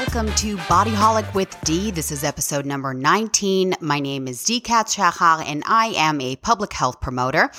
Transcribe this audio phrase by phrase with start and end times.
[0.00, 1.90] Welcome to Bodyholic with D.
[1.90, 3.74] This is episode number 19.
[3.82, 4.58] My name is D.
[4.58, 7.50] Kat Shachar and I am a public health promoter.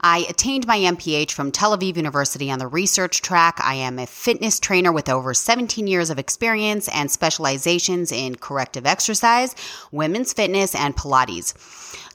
[0.00, 3.60] I attained my MPH from Tel Aviv University on the research track.
[3.62, 8.86] I am a fitness trainer with over 17 years of experience and specializations in corrective
[8.86, 9.54] exercise,
[9.92, 11.52] women's fitness, and Pilates.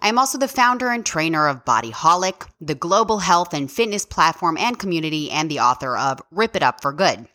[0.02, 4.58] I am also the founder and trainer of Bodyholic, the global health and fitness platform
[4.58, 7.28] and community, and the author of Rip It Up for Good.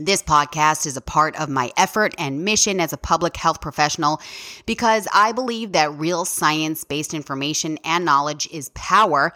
[0.00, 4.20] This podcast is a part of my effort and mission as a public health professional
[4.66, 9.32] because I believe that real science based information and knowledge is power.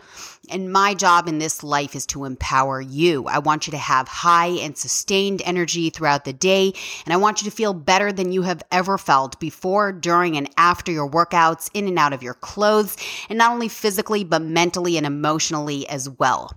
[0.51, 3.27] And my job in this life is to empower you.
[3.29, 6.73] I want you to have high and sustained energy throughout the day.
[7.05, 10.51] And I want you to feel better than you have ever felt before, during, and
[10.57, 12.97] after your workouts, in and out of your clothes,
[13.29, 16.53] and not only physically, but mentally and emotionally as well.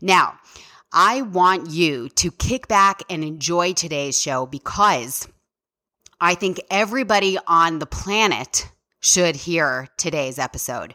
[0.00, 0.38] Now,
[0.92, 5.28] I want you to kick back and enjoy today's show because
[6.20, 10.94] I think everybody on the planet should hear today's episode.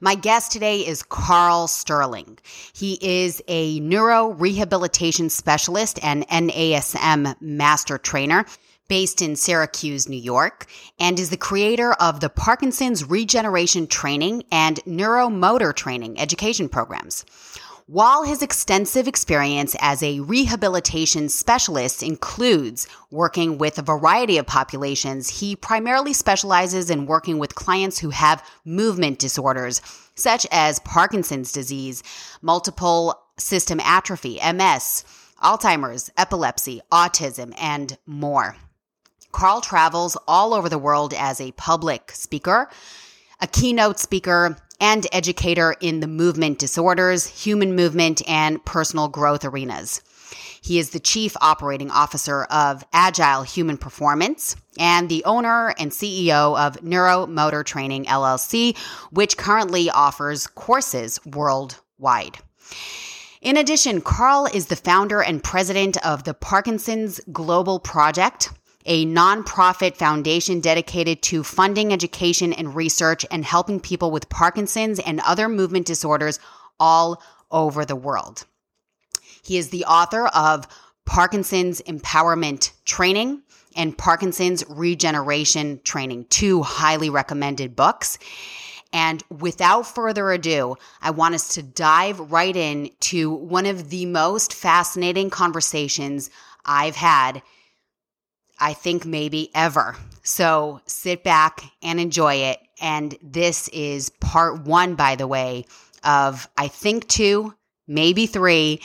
[0.00, 2.38] My guest today is Karl Sterling.
[2.74, 8.46] He is a neuro rehabilitation specialist and NASM master trainer
[8.88, 10.66] based in Syracuse, New York,
[10.98, 17.24] and is the creator of the Parkinson's Regeneration Training and Neuromotor Training education programs.
[17.88, 25.28] While his extensive experience as a rehabilitation specialist includes working with a variety of populations,
[25.28, 29.80] he primarily specializes in working with clients who have movement disorders,
[30.16, 32.02] such as Parkinson's disease,
[32.42, 35.04] multiple system atrophy, MS,
[35.40, 38.56] Alzheimer's, epilepsy, autism, and more.
[39.30, 42.68] Karl travels all over the world as a public speaker,
[43.40, 50.02] a keynote speaker, and educator in the movement disorders, human movement, and personal growth arenas.
[50.60, 56.58] He is the chief operating officer of Agile Human Performance and the owner and CEO
[56.58, 58.76] of Neuromotor Training LLC,
[59.10, 62.38] which currently offers courses worldwide.
[63.40, 68.50] In addition, Karl is the founder and president of the Parkinson's Global Project,
[68.86, 75.20] a nonprofit foundation dedicated to funding education and research and helping people with Parkinson's and
[75.26, 76.38] other movement disorders
[76.80, 78.44] all over the world.
[79.42, 80.66] He is the author of
[81.04, 83.42] Parkinson's Empowerment Training
[83.76, 88.18] and Parkinson's Regeneration Training, two highly recommended books.
[88.92, 94.06] And without further ado, I want us to dive right in to one of the
[94.06, 96.30] most fascinating conversations
[96.64, 97.42] I've had
[98.58, 99.96] I think maybe ever.
[100.22, 102.58] So sit back and enjoy it.
[102.80, 105.66] And this is part one, by the way,
[106.04, 107.54] of I think two,
[107.86, 108.80] maybe three.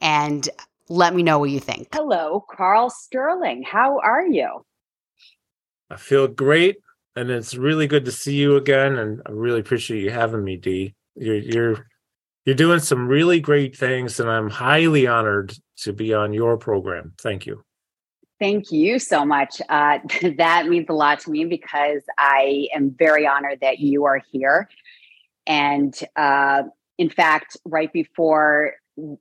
[0.00, 0.48] And
[0.88, 1.88] let me know what you think.
[1.92, 3.62] Hello, Karl Sterling.
[3.62, 4.64] How are you?
[5.90, 6.76] I feel great.
[7.16, 8.96] And it's really good to see you again.
[8.96, 10.94] And I really appreciate you having me, Dee.
[11.16, 11.86] You're you're
[12.44, 17.12] you're doing some really great things, and I'm highly honored to be on your program.
[17.20, 17.62] Thank you.
[18.40, 19.60] Thank you so much.
[19.68, 19.98] Uh,
[20.38, 24.68] that means a lot to me because I am very honored that you are here.
[25.46, 26.64] And uh,
[26.98, 28.74] in fact, right before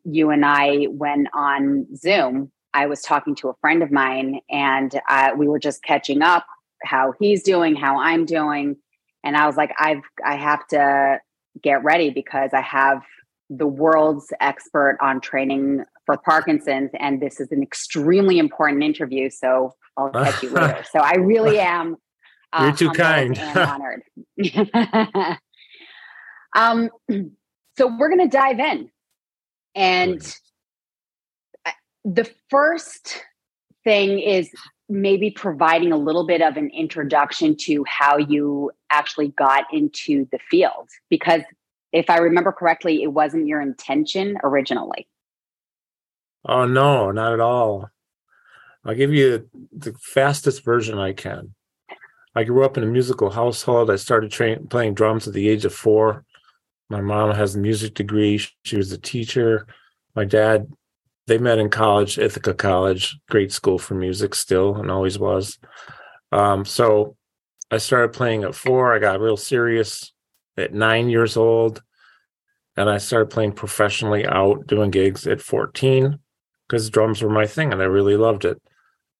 [0.03, 4.99] you and I went on Zoom, I was talking to a friend of mine and
[5.09, 6.45] uh, we were just catching up
[6.83, 8.75] how he's doing, how I'm doing.
[9.23, 11.19] And I was like, I've, I have to
[11.61, 13.01] get ready because I have
[13.49, 19.29] the world's expert on training for Parkinson's, and this is an extremely important interview.
[19.29, 20.83] So I'll catch you later.
[20.91, 21.97] So I really am.
[22.53, 23.37] Uh, You're too kind.
[23.37, 24.03] honored.
[26.55, 26.89] um,
[27.77, 28.89] so we're going to dive in,
[29.75, 30.37] and
[32.05, 33.21] the first
[33.83, 34.49] thing is
[34.89, 40.39] maybe providing a little bit of an introduction to how you actually got into the
[40.49, 41.41] field because
[41.91, 45.07] if i remember correctly it wasn't your intention originally
[46.47, 47.89] Oh no, not at all.
[48.85, 51.53] I'll give you the fastest version I can.
[52.33, 53.91] I grew up in a musical household.
[53.91, 56.23] I started train, playing drums at the age of four.
[56.89, 58.39] My mom has a music degree.
[58.63, 59.67] She was a teacher.
[60.15, 60.71] My dad,
[61.25, 65.59] they met in college, Ithaca College, great school for music still and always was.
[66.31, 67.17] Um, so
[67.69, 68.95] I started playing at four.
[68.95, 70.13] I got real serious
[70.57, 71.81] at nine years old.
[72.75, 76.19] And I started playing professionally out doing gigs at 14
[76.67, 78.61] because drums were my thing and I really loved it.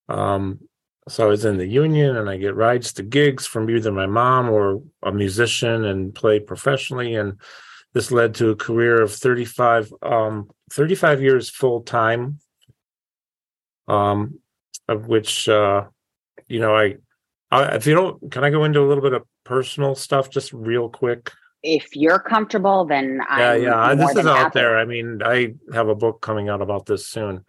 [0.09, 0.59] Um,
[1.07, 4.05] so I was in the union and I get rides to gigs from either my
[4.05, 7.15] mom or a musician and play professionally.
[7.15, 7.39] And
[7.93, 12.39] this led to a career of 35, um, 35 years full time.
[13.87, 14.39] Um,
[14.87, 15.85] of which uh,
[16.47, 16.95] you know I,
[17.51, 20.51] I if you don't can I go into a little bit of personal stuff just
[20.53, 21.31] real quick?
[21.63, 23.95] If you're comfortable, then yeah, I'm yeah.
[23.95, 24.59] This is out happy.
[24.59, 24.77] there.
[24.77, 27.43] I mean, I have a book coming out about this soon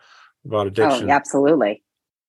[0.44, 1.08] about Oh, addiction.
[1.08, 1.82] yeah, absolutely.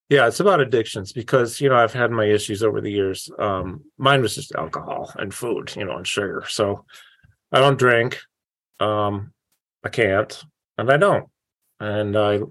[0.09, 3.29] Yeah, it's about addictions because you know I've had my issues over the years.
[3.37, 6.43] Um, mine was just alcohol and food, you know, and sugar.
[6.47, 6.85] So
[7.51, 8.19] I don't drink.
[8.79, 9.31] Um,
[9.83, 10.43] I can't,
[10.77, 11.29] and I don't.
[11.79, 12.41] And I,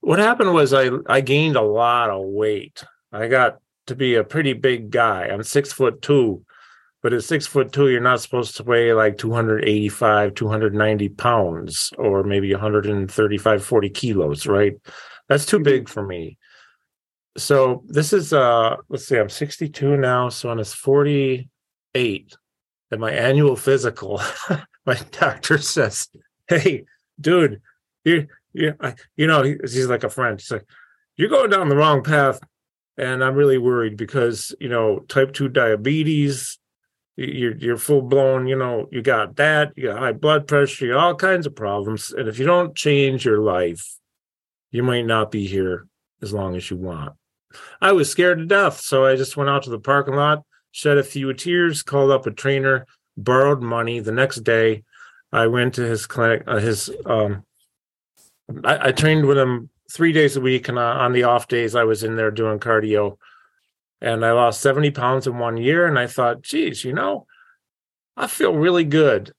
[0.00, 2.84] what happened was I I gained a lot of weight.
[3.12, 5.24] I got to be a pretty big guy.
[5.26, 6.44] I'm six foot two,
[7.02, 12.22] but at six foot two, you're not supposed to weigh like 285, 290 pounds, or
[12.22, 14.74] maybe 135, 40 kilos, right?
[15.28, 16.38] That's too big for me
[17.36, 22.36] so this is uh let's see i'm 62 now so on his 48
[22.92, 24.20] at my annual physical
[24.86, 26.08] my doctor says
[26.46, 26.84] hey
[27.20, 27.60] dude
[28.04, 30.66] you you I, you know he's like a friend he's like
[31.16, 32.40] you're going down the wrong path
[32.96, 36.58] and i'm really worried because you know type 2 diabetes
[37.16, 40.92] you're you're full blown you know you got that you got high blood pressure you
[40.92, 43.96] got all kinds of problems and if you don't change your life
[44.70, 45.86] you might not be here
[46.22, 47.14] as long as you want
[47.80, 48.80] I was scared to death.
[48.80, 52.26] So I just went out to the parking lot, shed a few tears, called up
[52.26, 52.86] a trainer,
[53.16, 54.00] borrowed money.
[54.00, 54.84] The next day,
[55.32, 57.44] I went to his clinic, uh, his, um,
[58.62, 60.68] I, I trained with him three days a week.
[60.68, 63.18] And uh, on the off days, I was in there doing cardio.
[64.00, 65.86] And I lost 70 pounds in one year.
[65.86, 67.26] And I thought, geez, you know,
[68.16, 69.32] I feel really good.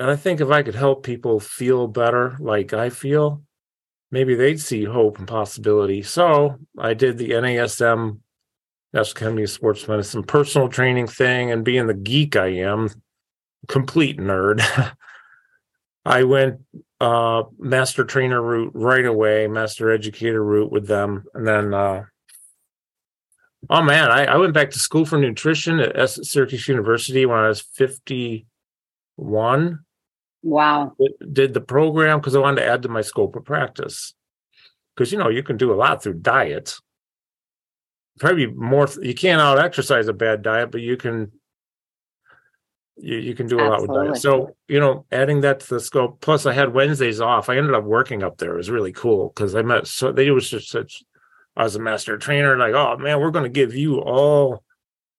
[0.00, 3.42] And I think if I could help people feel better like I feel,
[4.10, 6.02] maybe they'd see hope and possibility.
[6.02, 8.20] So I did the NASM,
[8.92, 12.88] National Academy of Sports Medicine, personal training thing, and being the geek I am,
[13.66, 14.62] complete nerd.
[16.08, 16.60] I went
[17.00, 22.04] uh master trainer route right away, master educator route with them, and then uh
[23.68, 27.38] oh man, I, I went back to school for nutrition at S- Syracuse University when
[27.38, 28.46] I was 51
[30.42, 30.92] Wow.
[31.32, 34.14] did the program because I wanted to add to my scope of practice.
[34.94, 36.74] Because you know you can do a lot through diet.
[38.18, 38.88] Probably more.
[39.00, 41.32] You can't out exercise a bad diet, but you can.
[43.00, 44.16] You, you can do a lot with diet.
[44.16, 46.20] So you know, adding that to the scope.
[46.20, 47.48] Plus, I had Wednesdays off.
[47.48, 48.54] I ended up working up there.
[48.54, 49.86] It was really cool because I met.
[49.86, 51.02] So they was just such.
[51.56, 52.56] I was a master trainer.
[52.56, 54.62] Like, oh man, we're going to give you all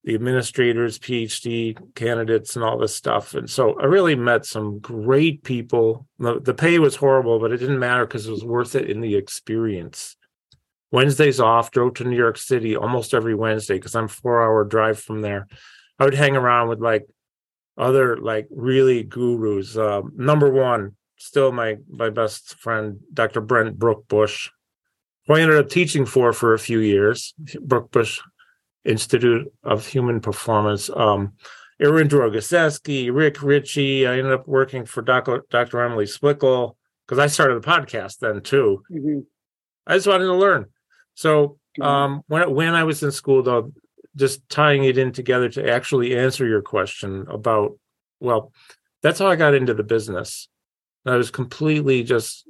[0.03, 3.33] the administrators, PhD candidates, and all this stuff.
[3.33, 6.07] And so I really met some great people.
[6.19, 9.01] The, the pay was horrible, but it didn't matter because it was worth it in
[9.01, 10.15] the experience.
[10.91, 14.99] Wednesdays off, drove to New York City almost every Wednesday because I'm four hour drive
[14.99, 15.47] from there.
[15.99, 17.05] I would hang around with like
[17.79, 19.75] other like really gurus.
[19.77, 23.41] Uh, number one, still my my best friend, Dr.
[23.41, 24.49] Brent Brookbush,
[25.25, 27.33] who I ended up teaching for for a few years.
[27.41, 28.19] Brookbush
[28.85, 30.89] Institute of Human Performance.
[30.95, 31.33] Um,
[31.81, 34.05] Aaron Drogoseski, Rick Richey.
[34.05, 35.45] I ended up working for Dr.
[35.49, 35.79] Dr.
[35.81, 38.83] Emily Splichal because I started the podcast then too.
[38.91, 39.25] Mhm.
[39.87, 40.65] I just wanted to learn.
[41.15, 41.85] So Mhm.
[41.85, 43.71] um, when when I was in school, though,
[44.15, 47.77] just tying it in together to actually answer your question about,
[48.19, 48.51] well,
[49.01, 50.47] that's how I got into the business.
[51.05, 52.47] I was completely just.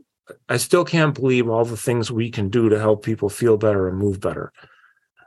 [0.48, 3.88] I still can't believe all the things we can do to help people feel better
[3.88, 4.54] and move better.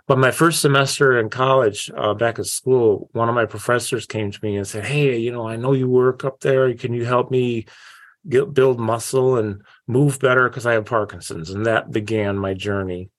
[0.06, 4.30] But my first semester in college, uh, back at school, one of my professors came
[4.30, 6.72] to me and said, "Hey, you know, I know you work up there.
[6.74, 7.66] Can you help me
[8.28, 13.10] get, build muscle and move better because I have Parkinson's?" And that began my journey.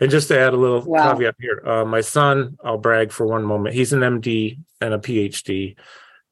[0.00, 1.12] And just to add a little Wow.
[1.12, 3.74] caveat here, uh, my son, I'll brag for one moment.
[3.74, 5.76] He's an MD and a PhD,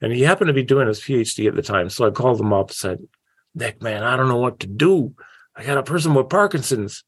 [0.00, 1.88] and he happened to be doing his PhD at the time.
[1.90, 2.99] So I called him up, said,
[3.54, 5.14] "Nick, man, I don't know what to do.
[5.56, 7.02] I got a person with Parkinson's."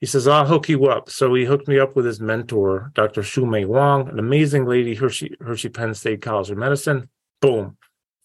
[0.00, 1.08] He says, I'll hook you up.
[1.08, 3.22] So he hooked me up with his mentor, Dr.
[3.22, 7.08] Xuemei Huang, an amazing lady, Hershey, Hershey Penn State College of Medicine.
[7.40, 7.78] Boom.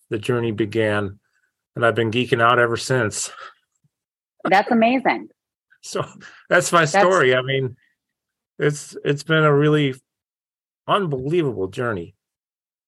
[0.09, 1.19] The journey began.
[1.77, 3.31] And I've been geeking out ever since.
[4.43, 5.29] That's amazing.
[5.83, 6.05] So
[6.49, 7.33] that's my That's- story.
[7.33, 7.77] I mean,
[8.57, 9.95] it's it's been a really
[10.87, 12.15] unbelievable journey.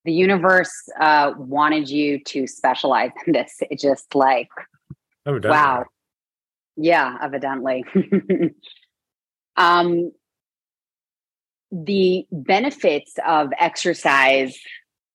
[0.03, 3.59] The universe uh, wanted you to specialize in this.
[3.69, 4.49] It just like,
[5.25, 5.85] wow.
[6.75, 7.85] Yeah, evidently.
[9.55, 10.11] um,
[11.71, 14.57] the benefits of exercise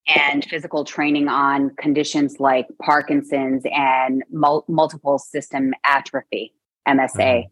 [0.07, 6.55] and physical training on conditions like Parkinson's and mul- multiple system atrophy,
[6.87, 7.47] MSA.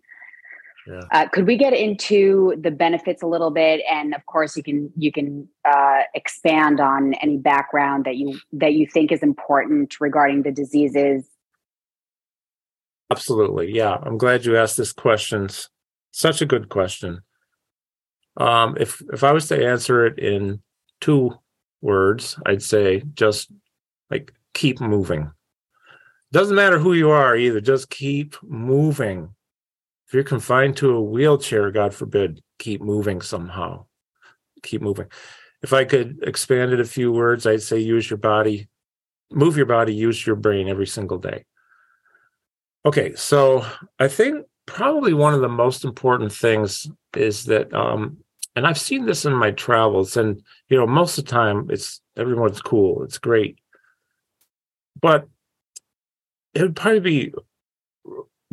[0.87, 1.03] Yeah.
[1.12, 3.81] Uh, could we get into the benefits a little bit?
[3.91, 8.75] And of course, you can you can uh, expand on any background that you that
[8.75, 11.26] you think is important regarding the diseases.
[13.11, 13.73] Absolutely.
[13.73, 13.97] Yeah.
[14.03, 15.71] I'm glad you asked this questions.
[16.11, 17.23] such a good question.
[18.37, 20.62] Um, if if I was to answer it in
[21.00, 21.38] two
[21.81, 23.50] words, I'd say just
[24.11, 25.31] like keep moving.
[26.33, 29.35] Doesn't matter who you are either, just keep moving.
[30.07, 33.87] If you're confined to a wheelchair, God forbid, keep moving somehow.
[34.63, 35.07] Keep moving.
[35.63, 38.69] If I could expand it a few words, I'd say use your body,
[39.31, 41.45] move your body, use your brain every single day.
[42.87, 43.65] Okay, so
[43.99, 48.19] I think probably one of the most important things is that um,
[48.57, 52.01] and I've seen this in my travels, and you know, most of the time it's
[52.17, 53.59] everyone's cool, it's great.
[55.01, 55.27] But
[56.55, 57.35] it would probably be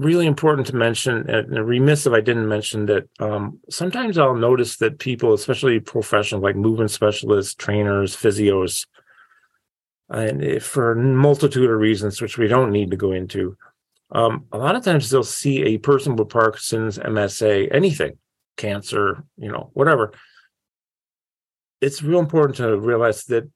[0.02, 4.78] really important to mention, and remiss if I didn't mention that um, sometimes I'll notice
[4.78, 8.88] that people, especially professional, like movement specialists, trainers, physios,
[10.10, 13.56] and for a multitude of reasons, which we don't need to go into,
[14.12, 18.18] um, a lot of times they'll see a person with Parkinson's, MSA, anything,
[18.58, 20.12] cancer, you know, whatever.
[21.80, 23.50] It's real important to realize that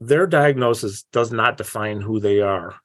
[0.00, 2.76] their diagnosis does not define who they are.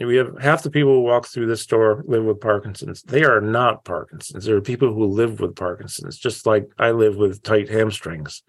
[0.00, 3.02] We have half the people who walk through this store live with Parkinson's.
[3.02, 4.46] They are not Parkinson's.
[4.46, 8.42] There are people who live with Parkinson's, just like I live with tight hamstrings.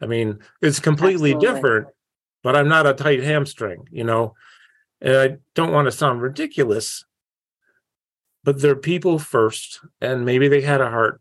[0.00, 1.54] I mean, it's completely Absolutely.
[1.54, 1.86] different,
[2.42, 4.34] but I'm not a tight hamstring, you know.
[5.00, 7.04] And I don't want to sound ridiculous,
[8.42, 11.20] but they're people first, and maybe they had a heart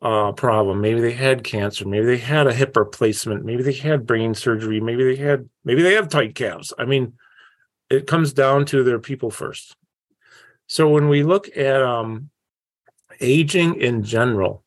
[0.00, 4.06] uh, problem, maybe they had cancer, maybe they had a hip replacement, maybe they had
[4.06, 6.72] brain surgery, maybe they had maybe they have tight calves.
[6.78, 7.14] I mean,
[7.92, 9.76] it comes down to their people first.
[10.66, 12.30] So when we look at um,
[13.20, 14.64] aging in general,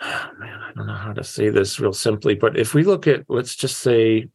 [0.02, 3.24] man, I don't know how to say this real simply, but if we look at,
[3.28, 4.28] let's just say,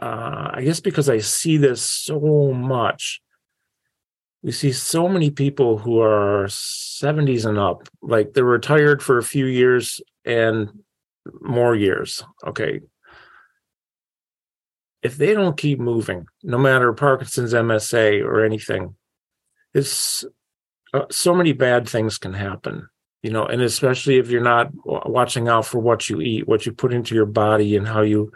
[0.00, 3.20] uh, I guess because I see this so much,
[4.42, 9.22] we see so many people who are 70s and up like they're retired for a
[9.22, 10.70] few years and
[11.42, 12.80] more years okay
[15.02, 18.94] if they don't keep moving no matter parkinson's msa or anything
[19.74, 20.24] it's
[20.92, 22.88] uh, so many bad things can happen
[23.22, 26.72] you know and especially if you're not watching out for what you eat what you
[26.72, 28.32] put into your body and how you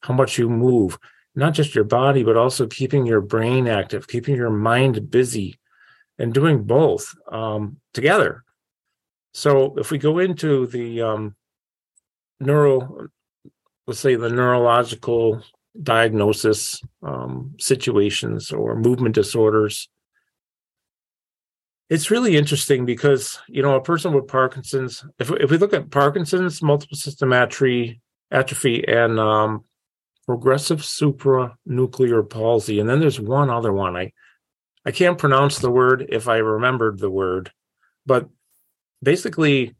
[0.00, 0.98] how much you move
[1.38, 5.58] not just your body, but also keeping your brain active, keeping your mind busy,
[6.18, 8.42] and doing both um, together.
[9.32, 11.36] So if we go into the um,
[12.40, 13.06] neural,
[13.86, 15.44] let's say the neurological
[15.82, 19.88] diagnosis um, situations or movement disorders,
[21.90, 25.90] it's really interesting because you know a person with Parkinson's, if if we look at
[25.90, 29.64] Parkinson's, multiple system atrophy, atrophy, and um,
[30.26, 32.80] progressive supranuclear palsy.
[32.80, 33.96] And then there's one other one.
[33.96, 34.12] I
[34.84, 37.52] I can't pronounce the word if I remembered the word,
[38.04, 38.28] but
[39.02, 39.74] basically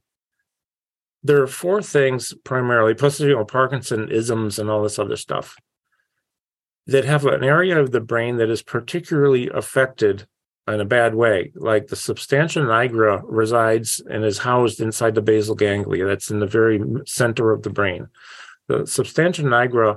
[1.22, 5.56] there are four things primarily, plus you know, Parkinsonisms and all this other stuff
[6.88, 10.26] that have an area of the brain that is particularly affected
[10.66, 11.52] in a bad way.
[11.54, 16.06] Like the substantia nigra resides and is housed inside the basal ganglia.
[16.06, 18.08] That's in the very center of the brain.
[18.68, 19.96] The substantia nigra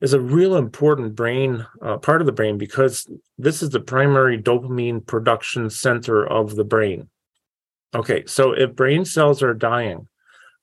[0.00, 3.06] is a real important brain uh, part of the brain because
[3.38, 7.08] this is the primary dopamine production center of the brain.
[7.94, 10.08] Okay, so if brain cells are dying,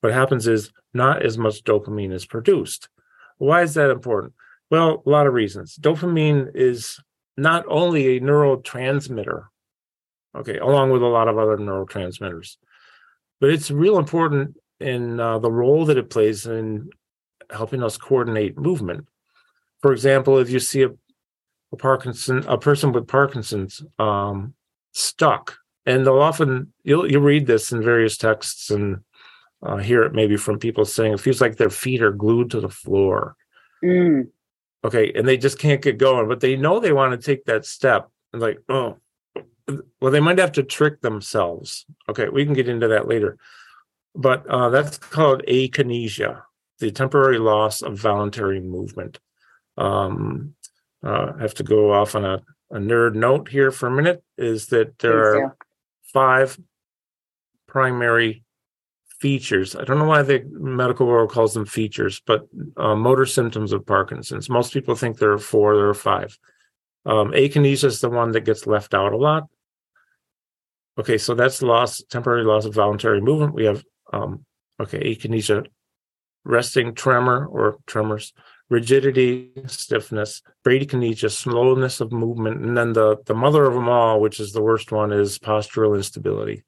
[0.01, 2.89] what happens is not as much dopamine is produced.
[3.37, 4.33] Why is that important?
[4.73, 5.77] Well, a lot of reasons.
[5.79, 6.99] Dopamine is
[7.37, 9.45] not only a neurotransmitter,
[10.35, 12.57] okay, along with a lot of other neurotransmitters,
[13.39, 16.89] but it's real important in uh, the role that it plays in
[17.51, 19.05] helping us coordinate movement
[19.83, 20.89] for example, if you see a,
[21.73, 24.55] a Parkinson, a person with Parkinson's um,
[24.93, 29.01] stuck, and they'll often you'll you read this in various texts and
[29.61, 32.61] uh, hear it maybe from people saying it feels like their feet are glued to
[32.61, 33.35] the floor.
[33.83, 34.29] Mm.
[34.85, 37.65] Okay, and they just can't get going, but they know they want to take that
[37.65, 38.09] step.
[38.33, 38.97] And like, oh,
[40.01, 41.85] well, they might have to trick themselves.
[42.09, 43.37] Okay, we can get into that later,
[44.13, 46.41] but uh, that's called akinesia,
[46.79, 49.19] the temporary loss of voluntary movement.
[49.77, 50.55] Um,
[51.03, 54.23] uh, I have to go off on a, a nerd note here for a minute
[54.37, 55.57] is that there are
[56.13, 56.59] five
[57.67, 58.43] primary
[59.23, 59.73] features.
[59.73, 62.41] I don't know why the medical world calls them features, but
[62.75, 64.49] uh, motor symptoms of Parkinson's.
[64.49, 66.37] Most people think there are four, there are five.
[67.05, 69.43] Um, akinesia is the one that gets left out a lot.
[70.99, 73.53] Okay, so that's loss, temporary loss of voluntary movement.
[73.53, 74.43] We have, um,
[74.81, 75.67] okay, akinesia,
[76.43, 78.33] resting tremor or tremors,
[78.69, 84.41] rigidity, stiffness, bradykinesia, slowness of movement, and then the the mother of them all, which
[84.41, 86.63] is the worst one, is postural instability,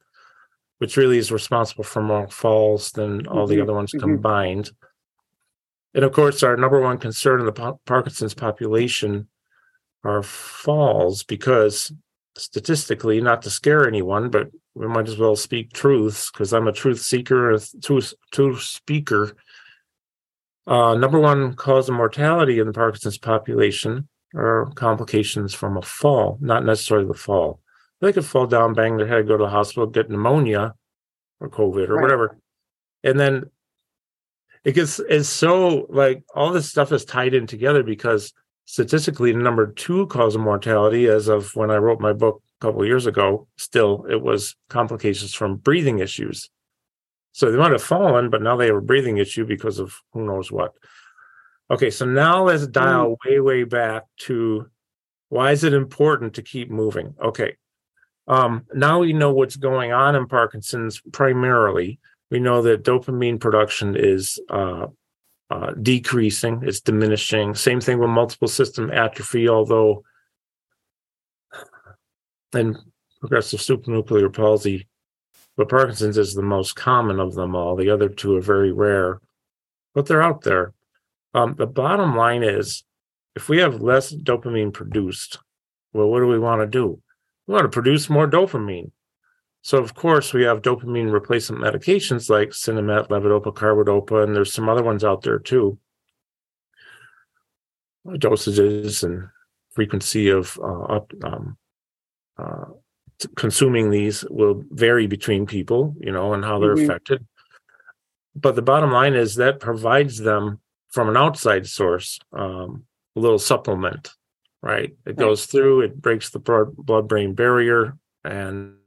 [0.80, 4.00] which really is responsible for more falls than all the Mhm, other ones mhm.
[4.00, 4.72] combined.
[5.94, 9.30] And of course, our number one concern in the po- Parkinson's population
[10.04, 11.92] are falls because
[12.38, 16.74] statistically, not to scare anyone, but we might as well speak truths because I'm a
[16.74, 19.38] truth seeker, a truth, truth speaker.
[20.68, 26.38] Uh, number one cause of mortality in the Parkinson's population are complications from a fall,
[26.42, 27.62] not necessarily the fall.
[28.06, 30.76] They could fall down, bang their head, go to the hospital, get pneumonia
[31.40, 32.02] or COVID or Right.
[32.04, 32.38] whatever.
[33.04, 33.46] And then
[34.64, 38.32] it gets it's so like all this stuff is tied in together because
[38.66, 42.66] statistically the number two cause of mortality as of when I wrote my book a
[42.66, 46.50] couple of years ago, still it was complications from breathing issues.
[47.32, 50.26] So they might have fallen, but now they have a breathing issue because of who
[50.26, 50.74] knows what.
[51.72, 53.18] Okay, so now let's dial mm.
[53.26, 54.70] way, way back to
[55.30, 57.16] why is it important to keep moving?
[57.20, 57.56] Okay.
[58.28, 62.00] Um, now we know what's going on in Parkinson's primarily.
[62.32, 64.88] We know that dopamine production is uh,
[65.52, 67.54] uh, decreasing, it's diminishing.
[67.54, 70.04] Same thing with multiple system atrophy, although
[72.54, 72.78] in
[73.20, 74.88] progressive supranuclear palsy,
[75.58, 77.76] but Parkinson's is the most common of them all.
[77.76, 79.22] The other two are very rare,
[79.94, 80.74] but they're out there.
[81.34, 82.84] Um, the bottom line is
[83.36, 85.40] if we have less dopamine produced,
[85.94, 87.02] well, what do we want to do?
[87.48, 88.92] We want to produce more dopamine.
[89.62, 94.70] So, of course, we have dopamine replacement medications like Sinemet, levodopa, carbidopa, and there's some
[94.70, 95.80] other ones out there too.
[98.06, 99.28] Dosages and
[99.72, 101.58] frequency of uh, up, um,
[102.38, 102.66] uh,
[103.36, 106.84] consuming these will vary between people, you know, and how they're Mhm.
[106.84, 107.26] affected.
[108.36, 113.40] But the bottom line is that provides them from an outside source um, a little
[113.40, 114.12] supplement,
[114.66, 114.96] right?
[115.06, 118.78] It goes through, it breaks the blood brain barrier and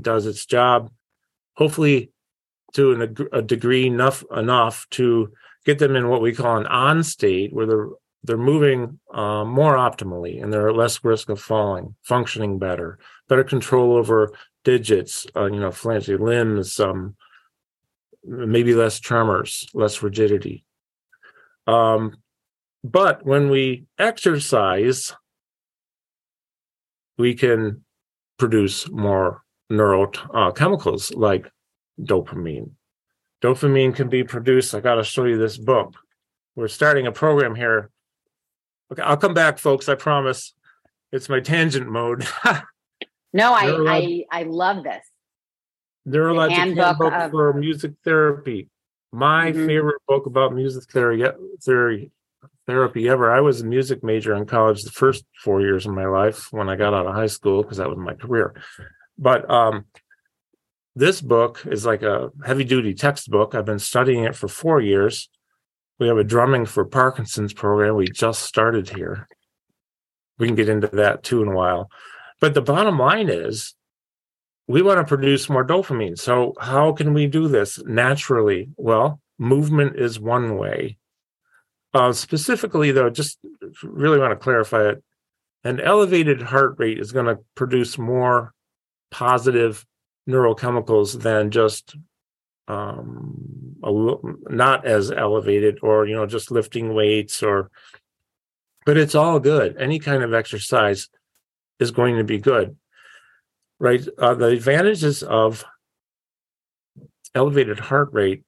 [0.00, 0.90] does its job,
[1.56, 2.12] hopefully
[2.74, 5.32] to an, a degree enough enough to
[5.66, 7.88] get them in what we call an on state where they're
[8.22, 13.44] they're moving uh, more optimally and they're at less risk of falling, functioning better, better
[13.44, 14.32] control over
[14.64, 17.16] digits, uh, you know, phalange limbs, um,
[18.24, 20.64] maybe less tremors, less rigidity.
[21.66, 22.16] Um,
[22.84, 25.14] but when we exercise,
[27.18, 27.82] we can
[28.38, 29.42] produce more
[29.72, 31.50] neurochemicals uh, like
[32.00, 32.70] dopamine.
[33.42, 34.74] Dopamine can be produced.
[34.74, 35.94] I got to show you this book.
[36.56, 37.90] We're starting a program here.
[38.92, 39.88] Okay, I'll come back, folks.
[39.88, 40.54] I promise.
[41.12, 42.26] It's my tangent mode.
[43.36, 45.04] No, I, Neurolog- I I love this.
[46.06, 48.68] Neurologic handbook handbook, of- for music therapy.
[49.10, 49.66] My Mhm.
[49.66, 51.24] favorite book about music theory,
[51.60, 52.12] theory
[52.66, 53.30] therapy ever.
[53.30, 56.68] I was a music major in college the first four years of my life when
[56.68, 58.54] I got out of high school because that was my career.
[59.18, 59.86] But um,
[60.96, 63.54] this book is like a heavy duty textbook.
[63.54, 65.28] I've been studying it for four years.
[65.98, 67.96] We have a drumming for Parkinson's program.
[67.96, 69.28] We just started here.
[70.38, 71.88] We can get into that too in a while.
[72.40, 73.74] But the bottom line is
[74.66, 76.18] we want to produce more dopamine.
[76.18, 78.70] So, how can we do this naturally?
[78.76, 80.98] Well, movement is one way.
[81.94, 83.38] Uh, specifically, though, just
[83.82, 85.02] really want to clarify it
[85.62, 88.52] an elevated heart rate is going to produce more
[89.10, 89.86] positive
[90.28, 91.96] neurochemicals than just
[92.68, 93.76] um,
[94.50, 97.70] not as elevated or, you know, just lifting weights or,
[98.84, 99.76] but it's all good.
[99.78, 101.08] Any kind of exercise
[101.80, 102.76] is going to be good
[103.78, 104.06] right?
[104.18, 105.64] Uh, the advantages of
[107.34, 108.42] elevated heart rate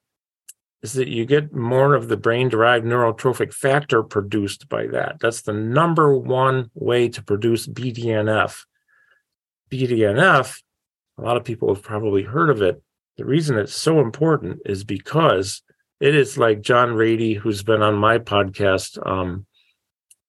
[0.83, 5.17] is that you get more of the brain derived neurotrophic factor produced by that.
[5.19, 8.65] That's the number one way to produce BDNF.
[9.71, 10.61] BDNF,
[11.17, 12.81] a lot of people have probably heard of it.
[13.17, 15.63] The reason it's so important is because
[15.99, 19.47] it is like John Ratey, who's been on my podcast, um,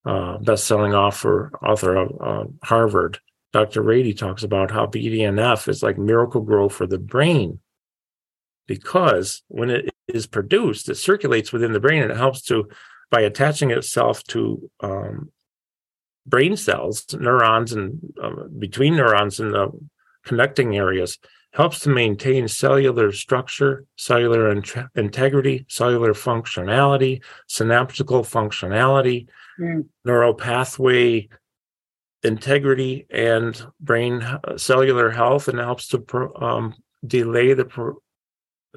[0.06, 3.18] uh, best-selling author, author of uh, Harvard.
[3.52, 3.82] Dr.
[3.82, 7.60] Ratey talks about how BDNF is like Miracle-Gro for the brain
[8.68, 12.68] because when it is produced, it circulates within the brain and it helps to,
[13.10, 15.32] by attaching itself to um,
[16.24, 19.70] brain cells, neurons, and um, between neurons in the
[20.24, 21.18] connecting areas,
[21.54, 29.26] helps to maintain cellular structure, cellular int- integrity, cellular functionality, synaptical functionality,
[29.60, 29.86] Mm.
[30.04, 31.28] neural pathway
[32.22, 38.00] integrity and brain uh, cellular health and helps to pro, um, delay the pro,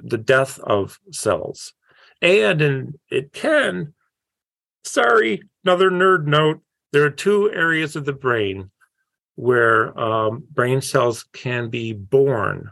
[0.04, 1.74] the death of cells
[2.22, 3.94] and in, it can
[4.84, 6.62] sorry, another nerd note.
[6.92, 8.72] There are two areas of the brain
[9.36, 12.72] where um, brain cells can be born.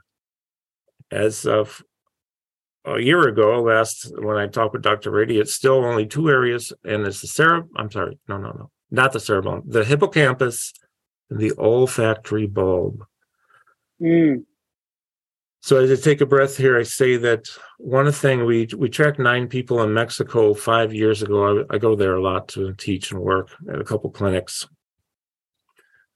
[1.12, 1.82] As of
[2.86, 5.12] a year ago, last when I talked with Dr.
[5.12, 7.70] Ratey, it's still only two areas, and it's the cerebellum.
[7.76, 10.74] I'm sorry, no, no, no, not the cerebellum, the hippocampus
[11.30, 13.04] and the olfactory bulb.
[14.02, 14.44] Mm.
[15.62, 19.19] So as I take a breath here, I say that one thing we we tracked
[19.19, 21.65] nine people in Mexico five years ago.
[21.69, 24.67] I, I go there a lot to teach and work at a couple clinics.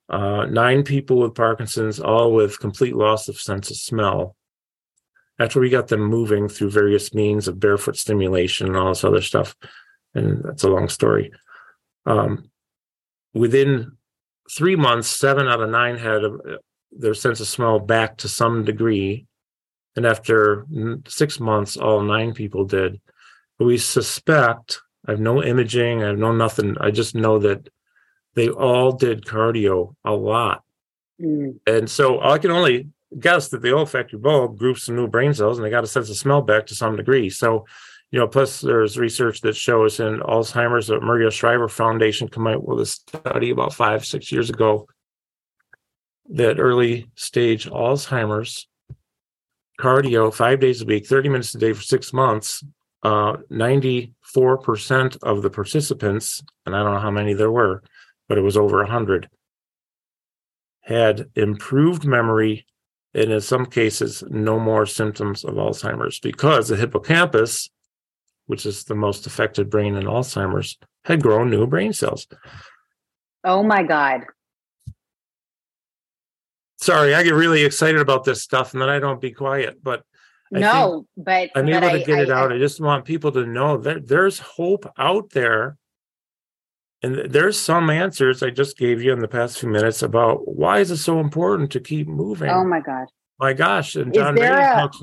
[0.10, 4.36] Uh, nine people with Parkinson's, all with complete loss of sense of smell.
[5.40, 9.22] After we got them moving through various means of barefoot stimulation and all this other
[9.22, 9.56] stuff,
[10.14, 11.32] and that's a long story.
[12.06, 12.52] Um,
[13.34, 13.98] within
[14.56, 16.38] three months, seven out of nine had a,
[16.92, 19.26] their sense of smell back to some degree.
[19.96, 20.66] And after
[21.08, 23.00] six months, all nine people did.
[23.58, 26.76] But we suspect, I have no imaging, I have no nothing.
[26.80, 27.70] I just know that
[28.34, 30.64] they all did cardio a lot.
[31.22, 31.60] Mm.
[31.68, 35.58] And so I can only guess that the olfactory bulb groups some new brain cells
[35.58, 37.30] and they got a sense of smell back to some degree.
[37.30, 37.66] So,
[38.12, 42.68] you know, plus there's research that shows in Alzheimer's, the Maria Shriver Foundation came out
[42.68, 44.88] with a study about five, six years ago
[46.30, 48.68] that early stage Alzheimer's
[49.80, 52.64] cardio five days a week, 30 minutes a day for six months,
[53.04, 57.84] uh, 94% of the participants, and I don't know how many there were,
[58.30, 59.30] but it was over 100,
[60.82, 62.66] had improved memory
[63.16, 67.70] and in some cases, no more symptoms of Alzheimer's because the hippocampus,
[68.48, 72.26] which is the most affected brain in Alzheimer's, had grown new brain cells.
[73.44, 74.24] Oh my God
[76.84, 79.84] sorry, I get really excited about this stuff and then I don't be quiet.
[79.84, 80.04] But
[80.54, 82.52] I no, but I'm but able I, to get I, it out.
[82.52, 85.78] I, just want people to know that there's hope out there.
[87.02, 90.80] And there's some answers I just gave you in the past few minutes about why
[90.80, 92.50] is it so important to keep moving.
[92.50, 93.08] Oh my God.
[93.40, 93.96] My gosh.
[93.96, 94.80] And John Ratey a...
[94.80, 95.02] talks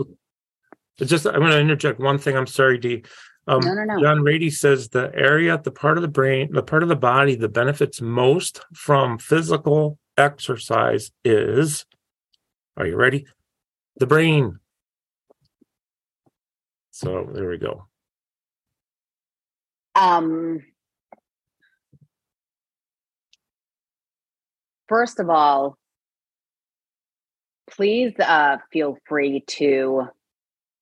[1.00, 2.36] it's just I'm to interject one thing.
[2.36, 3.02] I'm sorry, Dee.
[3.46, 4.00] Um, no, no, no.
[4.00, 7.34] John Ratey says the area, the part of the brain, the part of the body
[7.36, 11.86] that benefits most from physical exercise is
[12.76, 13.26] are you ready?
[13.96, 14.58] The brain.
[16.90, 17.86] So there we go.
[19.94, 20.62] Um,
[24.88, 25.76] first of all,
[27.70, 30.08] please uh, feel free to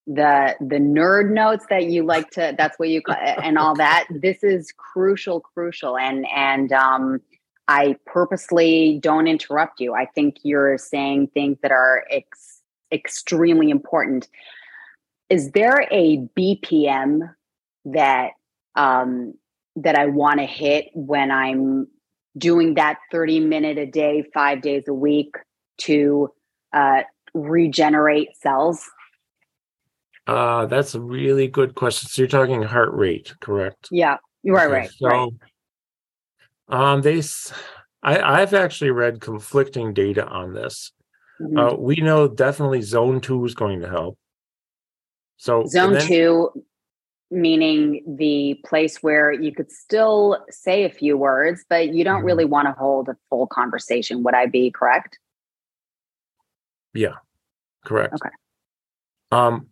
[0.06, 4.06] the the nerd notes that you like to that's what you call and all that
[4.10, 7.20] this is crucial crucial and and um
[7.68, 9.94] I purposely don't interrupt you.
[9.94, 14.28] I think you're saying things that are ex- extremely important.
[15.28, 17.34] Is there a BPM
[17.84, 18.30] that
[18.74, 19.34] um,
[19.76, 21.86] that I want to hit when I'm
[22.38, 25.34] doing that 30 minute a day, five days a week
[25.78, 26.30] to
[26.72, 27.02] uh,
[27.34, 28.88] regenerate cells?
[30.26, 32.08] Uh, that's a really good question.
[32.08, 33.88] So you're talking heart rate, correct?
[33.90, 34.72] Yeah, right, okay.
[34.72, 34.90] right.
[34.90, 35.28] So right.
[36.68, 37.22] Um, they,
[38.02, 40.92] I, I've actually read conflicting data on this.
[41.40, 41.58] Mm-hmm.
[41.58, 44.18] Uh, we know definitely zone two is going to help.
[45.36, 46.50] So zone then, two,
[47.30, 52.26] meaning the place where you could still say a few words, but you don't mm-hmm.
[52.26, 54.22] really want to hold a full conversation.
[54.24, 55.18] Would I be correct?
[56.92, 57.16] Yeah,
[57.84, 58.14] correct.
[58.14, 58.30] Okay.
[59.30, 59.68] Um,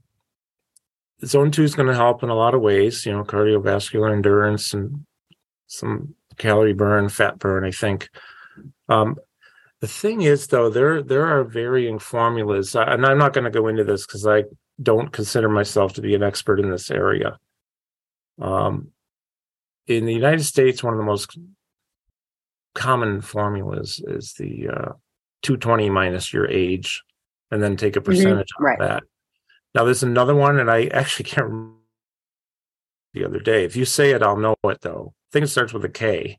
[1.24, 3.04] zone two is going to help in a lot of ways.
[3.04, 5.04] You know, cardiovascular endurance and
[5.66, 8.08] some calorie burn, fat burn, I think.
[8.88, 9.16] Um,
[9.80, 13.68] the thing is, though, there there are varying formulas, and I'm not going to go
[13.68, 14.44] into this because I
[14.82, 17.38] don't consider myself to be an expert in this area.
[18.40, 18.88] Um,
[19.86, 21.38] in the United States, one of the most
[22.74, 24.92] common formulas is the uh,
[25.42, 27.02] 220 minus your age,
[27.50, 28.10] and then take a mm-hmm.
[28.10, 28.64] percentage mm-hmm.
[28.64, 28.80] right.
[28.80, 29.02] of that.
[29.74, 31.75] Now, there's another one, and I actually can't remember
[33.16, 33.64] the other day.
[33.64, 35.14] If you say it, I'll know it though.
[35.14, 36.38] I think it starts with a K.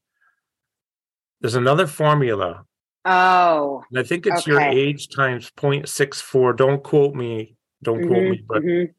[1.41, 2.65] There's another formula.
[3.03, 3.83] Oh.
[3.89, 4.51] And I think it's okay.
[4.51, 6.55] your age times 0.64.
[6.55, 7.55] Don't quote me.
[7.83, 8.91] Don't mm-hmm, quote me, but mm-hmm.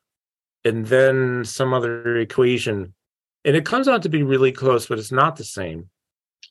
[0.68, 2.94] and then some other equation.
[3.44, 5.88] And it comes out to be really close, but it's not the same.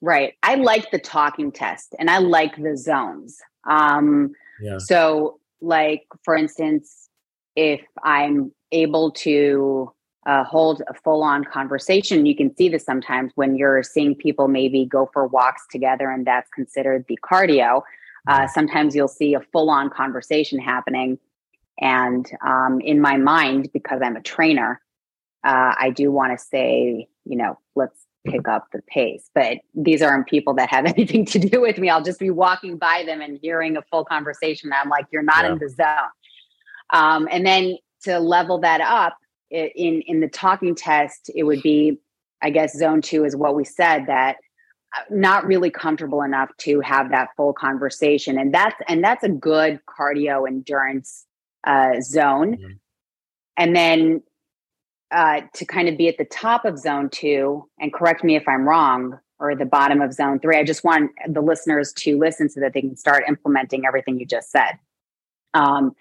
[0.02, 0.34] Right.
[0.44, 3.38] I like the talking test and I like the zones.
[3.70, 4.78] Um yeah.
[4.78, 7.10] so like for instance,
[7.56, 9.94] if I'm able to
[10.28, 12.26] uh, hold a full on conversation.
[12.26, 16.28] You can see this sometimes when you're seeing people maybe go for walks together, and
[16.28, 17.82] that's considered the cardio.
[18.28, 18.48] Uh, mm-hmm.
[18.54, 21.18] sometimes you'll see a full on conversation happening.
[21.80, 24.82] And um, in my mind, because I'm a trainer,
[25.46, 29.30] uh, I do want to say, you know, let's pick up the pace.
[29.34, 31.90] But these aren't people that have anything to do with me.
[31.90, 34.72] I'll just be walking by them and hearing a full conversation.
[34.74, 35.54] I'm like, you're not yeah.
[35.54, 36.10] in the zone.
[36.92, 39.18] Um, and then to level that up
[39.50, 42.00] in in the talking test, it would be,
[42.42, 44.38] I guess, zone two is what we said that
[44.96, 49.30] uh, not really comfortable enough to have that full conversation, and that's and that's a
[49.30, 51.26] good cardio endurance
[51.66, 52.58] uh, zone.
[52.58, 52.74] Mm-hmm.
[53.60, 54.24] And then
[55.12, 58.48] uh, to kind of be at the top of zone two, and correct me if
[58.48, 60.58] I'm wrong, or the bottom of zone three.
[60.58, 64.26] I just want the listeners to listen so that they can start implementing everything you
[64.26, 64.74] just said.
[65.54, 65.96] Um,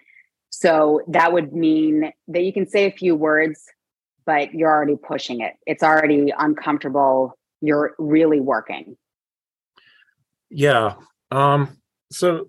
[0.59, 3.63] so that would mean that you can say a few words,
[4.25, 5.53] but you're already pushing it.
[5.67, 7.37] It's already uncomfortable.
[7.61, 8.97] You're really working.
[10.49, 10.95] Yeah.
[11.31, 11.77] Um,
[12.11, 12.49] so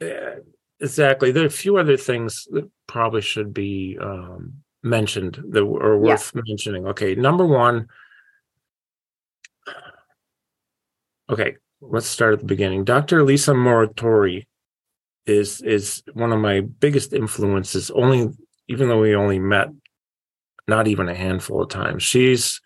[0.00, 0.40] uh,
[0.80, 1.30] exactly.
[1.30, 6.32] There are a few other things that probably should be um, mentioned that are worth
[6.34, 6.42] yeah.
[6.46, 6.86] mentioning.
[6.86, 7.14] Okay.
[7.14, 7.88] Number one.
[11.28, 11.56] Okay.
[11.82, 12.84] Let's start at the beginning.
[12.84, 13.22] Dr.
[13.22, 14.46] Lisa Muratori
[15.28, 17.90] is is one of my biggest influences.
[17.90, 18.28] Only
[18.68, 19.68] even though we only met
[20.68, 22.02] not even a handful of times.
[22.02, 22.60] She's,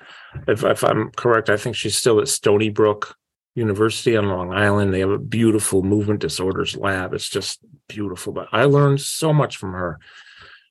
[0.49, 3.17] if, if I'm correct, I think she's still at Stony Brook
[3.55, 4.93] University on Long Island.
[4.93, 7.15] They have a beautiful movement disorders lab.
[7.15, 8.33] It's just beautiful.
[8.33, 10.01] But I learned so much from her.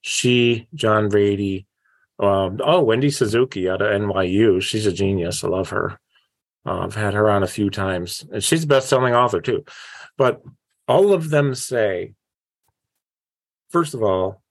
[0.02, 1.66] She, John Ratey,
[2.20, 4.62] um, oh, Wendy Suzuki out of NYU.
[4.62, 5.44] She's a genius.
[5.44, 6.00] I love her.
[6.66, 9.64] Uh, I've had her on a few times, and she's a best-selling author too.
[10.18, 10.42] But
[10.92, 12.14] all of them say,
[13.70, 14.42] first of all,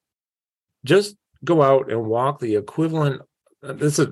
[0.84, 3.20] just go out and walk the equivalent.
[3.62, 4.08] Uh, this is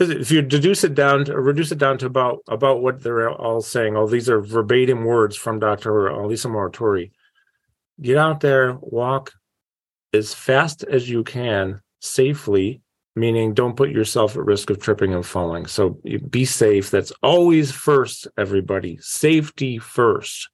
[0.00, 3.60] if you deduce it down to, reduce it down to about about what they're all
[3.60, 3.96] saying.
[3.96, 6.12] All these are verbatim words from Dr.
[6.26, 7.12] Lisa Muratori.
[8.00, 9.32] Get out there, walk
[10.12, 12.80] as fast as you can safely
[13.14, 17.70] meaning don't put yourself at risk of tripping and falling so be safe that's always
[17.70, 20.48] first everybody safety first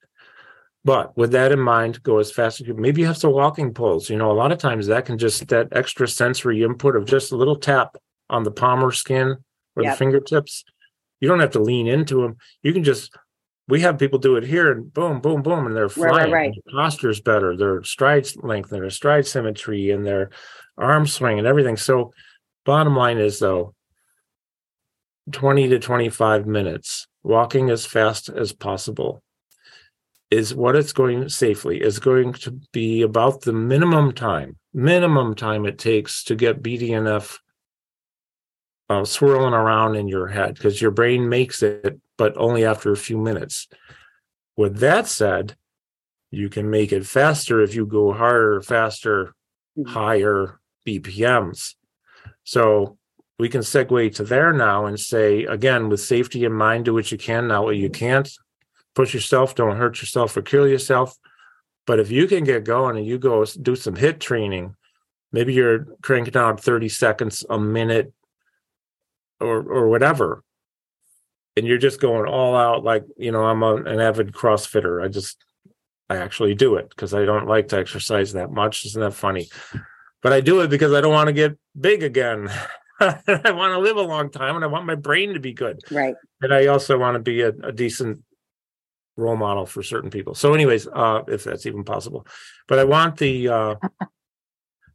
[0.88, 3.74] but with that in mind, go as fast as you maybe you have some walking
[3.74, 4.08] poles.
[4.08, 7.30] You know, a lot of times that can just that extra sensory input of just
[7.30, 7.98] a little tap
[8.30, 9.36] on the palm or skin
[9.76, 9.92] or yep.
[9.92, 10.64] the fingertips.
[11.20, 12.38] You don't have to lean into them.
[12.62, 13.14] You can just
[13.68, 16.14] we have people do it here and boom, boom, boom, and they're flying.
[16.14, 16.52] Right, right, right.
[16.64, 20.30] Their posture's better, their stride length, and their stride symmetry, and their
[20.78, 21.76] arm swing and everything.
[21.76, 22.14] So
[22.64, 23.74] bottom line is though,
[25.32, 29.22] 20 to 25 minutes, walking as fast as possible
[30.30, 35.64] is what it's going safely is going to be about the minimum time minimum time
[35.64, 37.38] it takes to get bdnf
[38.90, 42.96] uh, swirling around in your head because your brain makes it but only after a
[42.96, 43.68] few minutes.
[44.56, 45.56] With that said
[46.30, 49.34] you can make it faster if you go harder faster
[49.78, 49.88] mm-hmm.
[49.88, 51.74] higher bpms
[52.44, 52.98] so
[53.38, 57.10] we can segue to there now and say again with safety in mind do what
[57.10, 58.30] you can now what you can't
[58.98, 61.16] push yourself, don't hurt yourself or kill yourself.
[61.86, 64.74] But if you can get going and you go do some HIIT training,
[65.30, 68.12] maybe you're cranking out 30 seconds a minute
[69.38, 70.42] or or whatever.
[71.56, 75.04] And you're just going all out like, you know, I'm a, an avid CrossFitter.
[75.04, 75.44] I just
[76.10, 78.84] I actually do it because I don't like to exercise that much.
[78.84, 79.48] Isn't that funny?
[80.22, 82.50] But I do it because I don't want to get big again.
[83.00, 85.78] I want to live a long time and I want my brain to be good.
[85.88, 86.16] Right.
[86.42, 88.24] And I also want to be a, a decent
[89.18, 90.34] role model for certain people.
[90.34, 92.26] So, anyways, uh, if that's even possible,
[92.66, 93.74] but I want the, uh,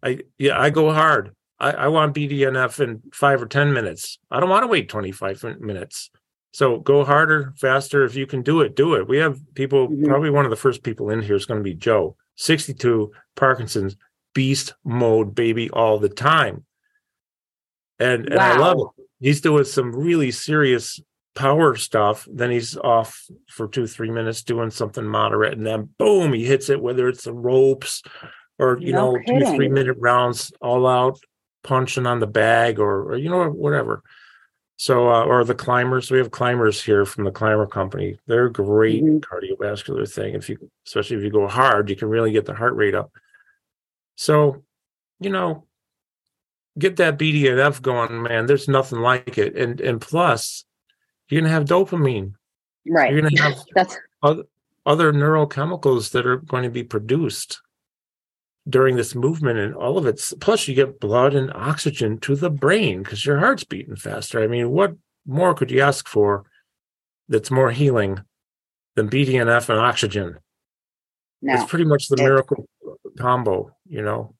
[0.01, 1.35] I yeah, I go hard.
[1.59, 4.17] I, I want BDNF in five or ten minutes.
[4.31, 6.09] I don't want to wait twenty five minutes.
[6.51, 8.03] So go harder, faster.
[8.05, 9.07] If you can do it, do it.
[9.07, 9.87] We have people.
[9.87, 10.05] Mm-hmm.
[10.05, 13.11] Probably one of the first people in here is going to be Joe, sixty two,
[13.35, 13.95] Parkinson's,
[14.33, 16.65] beast mode, baby, all the time.
[17.99, 18.53] And and wow.
[18.53, 19.05] I love it.
[19.19, 20.99] He's doing some really serious
[21.35, 22.27] power stuff.
[22.31, 26.69] Then he's off for two, three minutes doing something moderate, and then boom, he hits
[26.69, 26.81] it.
[26.81, 28.03] Whether it's the ropes
[28.59, 29.39] or you no know kidding.
[29.39, 31.19] two, three minute rounds, all out
[31.63, 34.03] punching on the bag, or, or you know whatever.
[34.75, 36.11] So, uh, or the climbers.
[36.11, 38.19] We have climbers here from the climber company.
[38.27, 39.19] They're great mm-hmm.
[39.19, 40.33] cardiovascular thing.
[40.33, 43.11] If you, especially if you go hard, you can really get the heart rate up.
[44.15, 44.63] So,
[45.19, 45.65] you know,
[46.77, 48.45] get that BDNF going, man.
[48.45, 49.55] There's nothing like it.
[49.55, 50.65] And and plus,
[51.33, 52.33] you're going to have dopamine.
[52.87, 53.11] Right.
[53.11, 53.97] You're going to have That's...
[54.21, 54.43] other,
[54.85, 57.61] other neurochemicals that are going to be produced
[58.69, 60.21] during this movement and all of it.
[60.39, 64.41] Plus, you get blood and oxygen to the brain because your heart's beating faster.
[64.41, 66.45] I mean, what more could you ask for
[67.27, 68.19] that's more healing
[68.95, 70.37] than BDNF and oxygen?
[71.41, 71.55] No.
[71.55, 72.69] It's pretty much the miracle
[73.17, 74.35] combo, you know.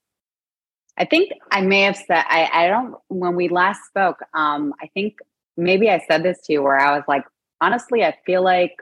[0.96, 4.88] I think I may have said I, I don't when we last spoke, um, I
[4.94, 5.18] think
[5.58, 7.24] maybe I said this to you where I was like,
[7.62, 8.76] honestly, I feel like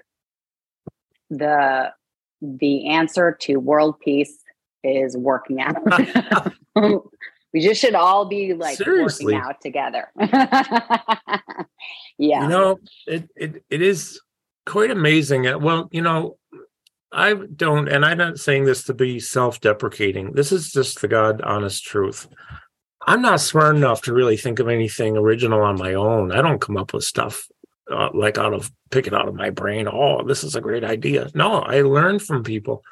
[1.30, 1.92] the
[2.42, 4.38] the answer to world peace
[4.84, 5.78] is working out.
[7.54, 9.36] we just should all be like Seriously.
[9.36, 10.10] working out together.
[12.18, 12.44] yeah.
[12.44, 14.20] You know, it, it it is
[14.66, 15.48] quite amazing.
[15.48, 16.38] Uh, well, you know,
[17.12, 20.34] I don't, and I'm not saying this to be self-deprecating.
[20.34, 22.28] This is just the God honest truth.
[23.08, 26.32] I'm not smart enough to really think of anything original on my own.
[26.32, 27.48] I don't come up with stuff
[27.92, 29.88] uh, like out of pick it out of my brain.
[29.92, 31.30] Oh, this is a great idea.
[31.34, 32.84] No, I learn from people.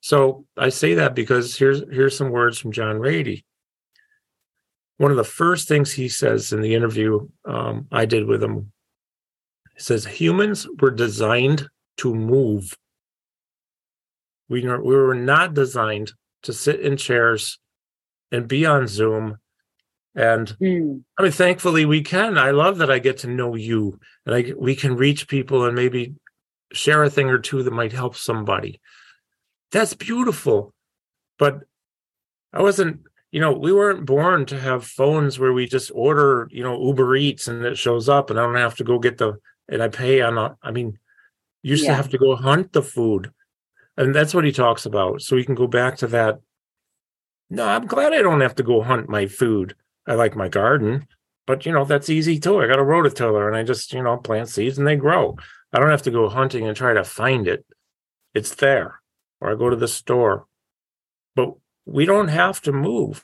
[0.00, 3.44] So I say that because here's here's some words from John Ratey.
[4.96, 8.72] One of the first things he says in the interview um, I did with him
[9.74, 12.76] he says humans were designed to move.
[14.48, 16.12] We, we were not designed
[16.42, 17.58] to sit in chairs
[18.32, 19.38] and be on Zoom
[20.14, 21.02] and mm.
[21.18, 22.36] I mean, thankfully we can.
[22.36, 25.74] I love that I get to know you and I we can reach people and
[25.74, 26.14] maybe
[26.72, 28.80] share a thing or two that might help somebody.
[29.70, 30.74] That's beautiful.
[31.38, 31.60] But
[32.52, 36.62] I wasn't, you know, we weren't born to have phones where we just order, you
[36.62, 39.38] know, Uber Eats and it shows up and I don't have to go get the
[39.68, 40.98] and I pay on a, I mean,
[41.62, 41.90] you used yeah.
[41.90, 43.32] to have to go hunt the food.
[43.96, 45.22] And that's what he talks about.
[45.22, 46.40] So we can go back to that.
[47.52, 49.76] No, I'm glad I don't have to go hunt my food.
[50.06, 51.06] I like my garden,
[51.46, 52.62] but you know, that's easy too.
[52.62, 55.36] I got a rototiller and I just, you know, plant seeds and they grow.
[55.70, 57.66] I don't have to go hunting and try to find it.
[58.32, 59.02] It's there.
[59.38, 60.46] Or I go to the store.
[61.36, 61.52] But
[61.84, 63.22] we don't have to move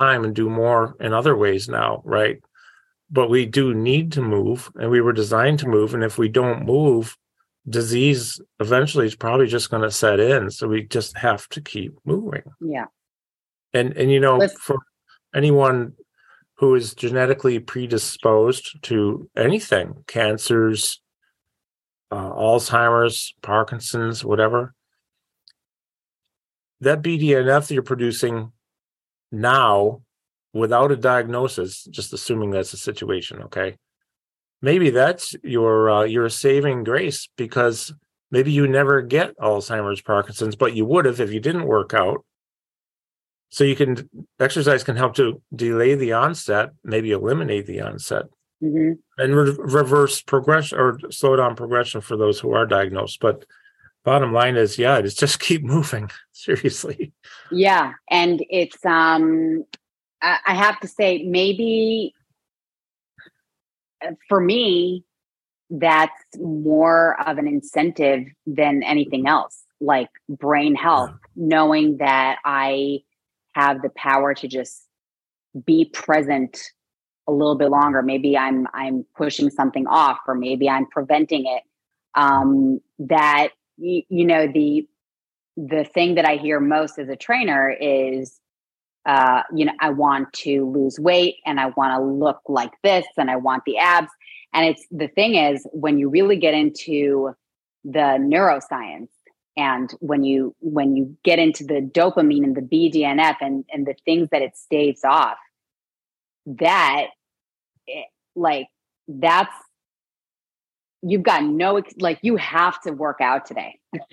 [0.00, 2.40] time and do more in other ways now, right?
[3.12, 5.94] But we do need to move and we were designed to move.
[5.94, 7.16] And if we don't move,
[7.68, 10.50] disease eventually is probably just going to set in.
[10.50, 12.42] So we just have to keep moving.
[12.60, 12.86] Yeah.
[13.72, 14.78] And and you know, Let's, for
[15.34, 15.92] anyone
[16.56, 21.00] who is genetically predisposed to anything, cancers,
[22.10, 24.74] uh, Alzheimer's, Parkinson's, whatever,
[26.80, 28.52] that BDNF that you're producing
[29.30, 30.02] now
[30.52, 33.76] without a diagnosis, just assuming that's the situation, okay?
[34.62, 37.92] Maybe that's your uh, your saving grace because
[38.30, 42.24] maybe you never get Alzheimer's, Parkinson's, but you would have if you didn't work out
[43.50, 48.26] so you can exercise can help to delay the onset, maybe eliminate the onset,
[48.62, 48.92] mm-hmm.
[49.18, 53.18] and re- reverse progression or slow down progression for those who are diagnosed.
[53.20, 53.44] But
[54.04, 56.10] bottom line is, yeah, it's just keep moving.
[56.32, 57.12] Seriously.
[57.50, 59.64] Yeah, and it's um,
[60.22, 62.14] I, have to say maybe
[64.28, 65.04] for me
[65.70, 72.98] that's more of an incentive than anything else like brain health knowing that i
[73.54, 74.86] have the power to just
[75.66, 76.60] be present
[77.26, 78.02] a little bit longer.
[78.02, 81.62] Maybe i'm i'm pushing something off or maybe i'm preventing it.
[82.14, 84.86] Um that you, you know the
[85.56, 88.40] the thing that i hear most as a trainer is
[89.06, 93.06] uh you know i want to lose weight and i want to look like this
[93.16, 94.10] and i want the abs.
[94.52, 97.34] And it's the thing is when you really get into
[97.84, 99.08] the neuroscience
[99.56, 103.94] and when you when you get into the dopamine and the bdnf and and the
[104.04, 105.38] things that it staves off
[106.46, 107.06] that
[107.86, 108.02] it, eh,
[108.34, 108.68] like
[109.08, 109.54] that's
[111.02, 113.78] you've got no like you have to work out today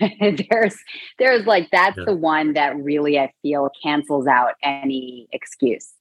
[0.50, 0.76] there's
[1.18, 2.04] there's like that's yeah.
[2.04, 5.92] the one that really i feel cancels out any excuse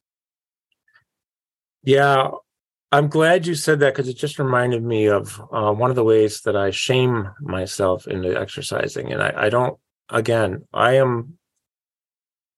[1.83, 2.29] yeah
[2.91, 6.05] I'm glad you said that because it just reminded me of uh, one of the
[6.05, 9.11] ways that I shame myself into exercising.
[9.11, 9.77] And I, I don't,
[10.09, 11.37] again, I am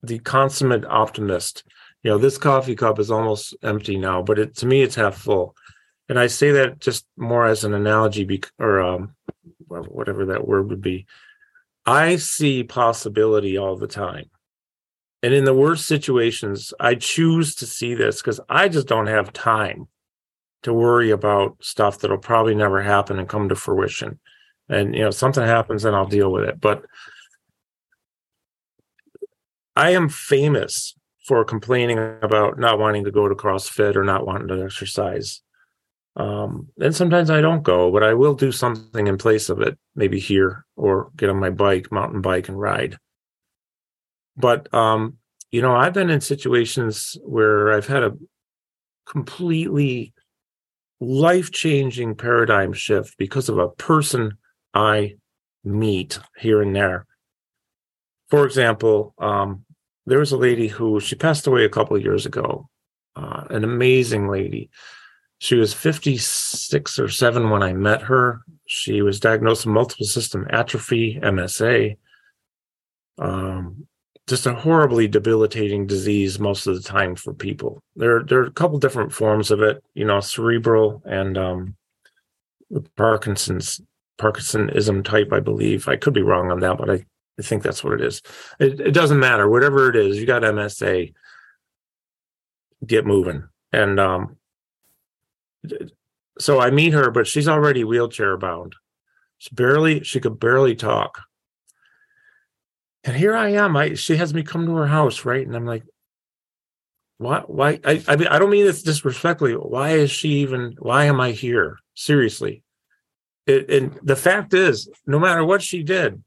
[0.03, 1.63] the consummate optimist.
[2.03, 5.17] You know, this coffee cup is almost empty now, but it, to me, it's half
[5.17, 5.55] full.
[6.09, 9.15] And I say that just more as an analogy, be, or um,
[9.67, 11.05] whatever that word would be.
[11.85, 14.29] I see possibility all the time.
[15.21, 19.33] And in the worst situations, I choose to see this because I just don't have
[19.33, 19.87] time
[20.63, 24.19] to worry about stuff that'll probably never happen and come to fruition.
[24.67, 26.59] And you know, something happens and I'll deal with it.
[26.59, 26.83] But
[29.75, 30.95] I am famous
[31.25, 35.41] for complaining about not wanting to go to CrossFit or not wanting to exercise.
[36.19, 39.79] Um, and sometimes I don't go, but I will do something in place of it,
[39.95, 42.97] maybe here or get on my bike, mountain bike, and ride.
[44.35, 45.17] But um,
[45.49, 48.17] you know, I've been in situations where I've had a
[49.07, 50.13] completely
[50.99, 54.37] life changing paradigm shift because of a person
[54.73, 55.15] I
[55.63, 57.05] meet here and there.
[58.29, 59.63] For example, um,
[60.05, 62.69] there was a lady who she passed away a couple years ago.
[63.15, 64.69] uh, an amazing lady.
[65.39, 68.41] She was 56 or 7 when I met her.
[68.65, 71.97] She was diagnosed with multiple system atrophy, MSA.
[73.17, 73.87] Um,
[74.27, 77.81] just a horribly debilitating disease most of the time for people.
[77.95, 81.75] There, there are a couple different forms of it, you know, cerebral and um,
[82.95, 83.81] Parkinson's
[84.19, 85.87] Parkinsonism type, I believe.
[85.87, 87.05] I could be wrong on that, but I,
[87.39, 88.21] I think that's what it is.
[88.59, 89.49] It, it doesn't matter.
[89.49, 91.13] Whatever it is, you got MSA,
[92.85, 93.47] get moving.
[93.71, 94.37] And um,
[96.39, 98.75] so I meet her, but she's already wheelchair bound.
[99.37, 101.21] She barely, she could barely talk.
[103.03, 103.77] And here I am.
[103.77, 105.45] I she has me come to her house, right?
[105.45, 105.83] And I'm like,
[107.17, 107.43] why?
[107.47, 107.79] Why?
[107.85, 109.53] I I, mean, I don't mean this disrespectfully.
[109.53, 110.75] Why is she even?
[110.79, 111.77] Why am I here?
[111.93, 112.63] Seriously.
[113.47, 116.23] It, and the fact is, no matter what she did,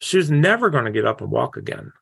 [0.00, 1.92] she was never going to get up and walk again.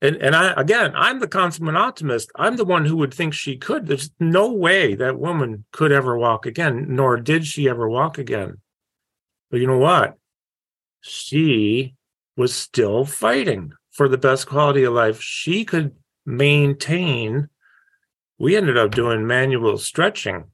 [0.00, 2.30] And and I again, I'm the consummate optimist.
[2.36, 3.86] I'm the one who would think she could.
[3.86, 8.58] There's no way that woman could ever walk again, nor did she ever walk again.
[9.50, 10.16] But you know what?
[11.00, 11.94] She
[12.36, 17.48] was still fighting for the best quality of life she could maintain.
[18.38, 20.44] We ended up doing manual stretching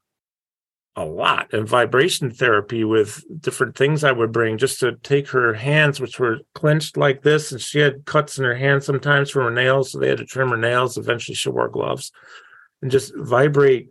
[0.97, 5.53] a lot and vibration therapy with different things I would bring just to take her
[5.53, 7.51] hands, which were clenched like this.
[7.51, 9.91] And she had cuts in her hands sometimes from her nails.
[9.91, 10.97] So they had to trim her nails.
[10.97, 12.13] Eventually, she wore gloves
[12.81, 13.89] and just vibrate.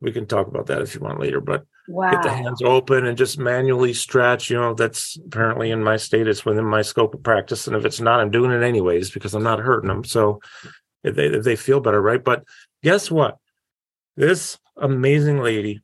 [0.00, 2.10] We can talk about that if you want later, but wow.
[2.10, 4.48] get the hands open and just manually stretch.
[4.48, 7.66] You know, that's apparently in my state, it's within my scope of practice.
[7.66, 10.04] And if it's not, I'm doing it anyways because I'm not hurting them.
[10.04, 10.40] So
[11.04, 12.22] if they, if they feel better, right?
[12.22, 12.44] But
[12.82, 13.36] guess what?
[14.16, 15.82] This amazing lady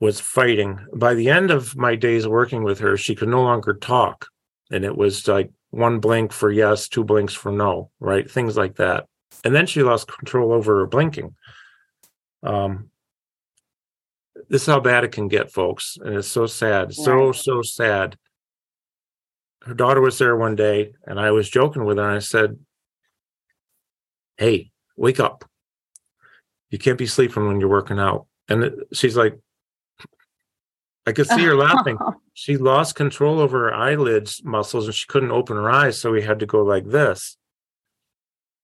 [0.00, 0.78] was fighting.
[0.94, 4.26] By the end of my days working with her, she could no longer talk.
[4.70, 8.30] And it was like one blink for yes, two blinks for no, right?
[8.30, 9.06] Things like that.
[9.44, 11.34] And then she lost control over her blinking.
[12.42, 12.90] Um,
[14.48, 15.98] this is how bad it can get, folks.
[16.00, 18.16] And it's so sad, so, so sad.
[19.64, 22.58] Her daughter was there one day, and I was joking with her, and I said,
[24.36, 25.44] Hey, wake up.
[26.70, 28.26] You can't be sleeping when you're working out.
[28.48, 29.38] And she's like,
[31.06, 31.98] I could see her laughing.
[32.34, 35.98] She lost control over her eyelids muscles and she couldn't open her eyes.
[35.98, 37.36] So we had to go like this.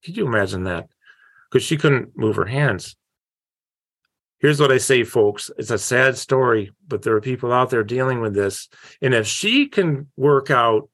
[0.05, 0.89] Could you imagine that?
[1.51, 2.97] Because she couldn't move her hands
[4.43, 5.51] here's what I say, folks.
[5.57, 8.69] It's a sad story, but there are people out there dealing with this.
[9.01, 10.91] And if she can work out,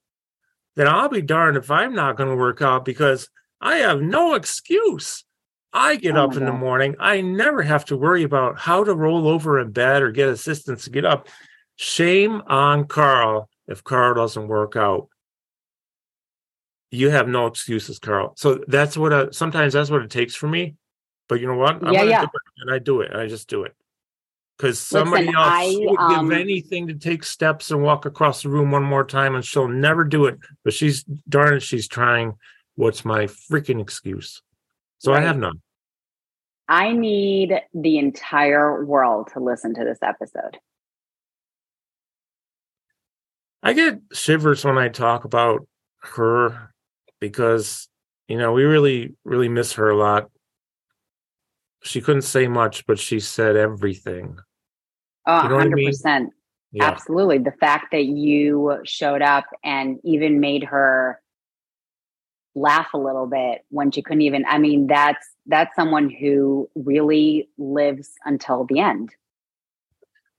[0.76, 3.28] then I'll be darned if I'm not going to work out because
[3.60, 5.24] I have no excuse.
[5.72, 6.48] I get oh up in God.
[6.48, 6.96] the morning.
[6.98, 10.84] I never have to worry about how to roll over in bed or get assistance
[10.84, 11.28] to get up.
[11.76, 15.08] Shame on Karl if Karl doesn't work out.
[16.90, 18.32] You have no excuses, Karl.
[18.36, 20.74] So that's what I, sometimes that's what it takes for me.
[21.28, 21.86] But you know what?
[21.86, 22.26] I'm yeah, yeah.
[22.62, 23.14] and I do it.
[23.14, 23.74] I just do it.
[24.56, 28.42] Because somebody Listen, else I, would um, give anything to take steps and walk across
[28.42, 30.38] the room one more time, and she'll never do it.
[30.64, 32.34] But she's darn it, she's trying.
[32.74, 34.42] What's my freaking excuse?
[34.98, 35.22] So right.
[35.22, 35.60] I have none.
[36.68, 40.58] I need the entire world to listen to this episode.
[43.62, 45.66] I get shivers when I talk about
[46.02, 46.72] her
[47.20, 47.88] because,
[48.28, 50.30] you know, we really, really miss her a lot
[51.82, 54.38] she couldn't say much, but she said everything.
[55.26, 56.06] Oh, you know 100%.
[56.06, 56.30] I mean?
[56.72, 56.84] yeah.
[56.84, 57.38] Absolutely.
[57.38, 61.20] The fact that you showed up and even made her
[62.60, 67.48] laugh a little bit when she couldn't even I mean that's that's someone who really
[67.58, 69.10] lives until the end.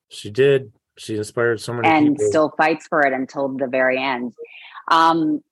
[0.09, 0.71] She did.
[0.97, 2.27] She inspired so many and people.
[2.27, 4.33] still fights for it until the very end.
[4.89, 5.43] Um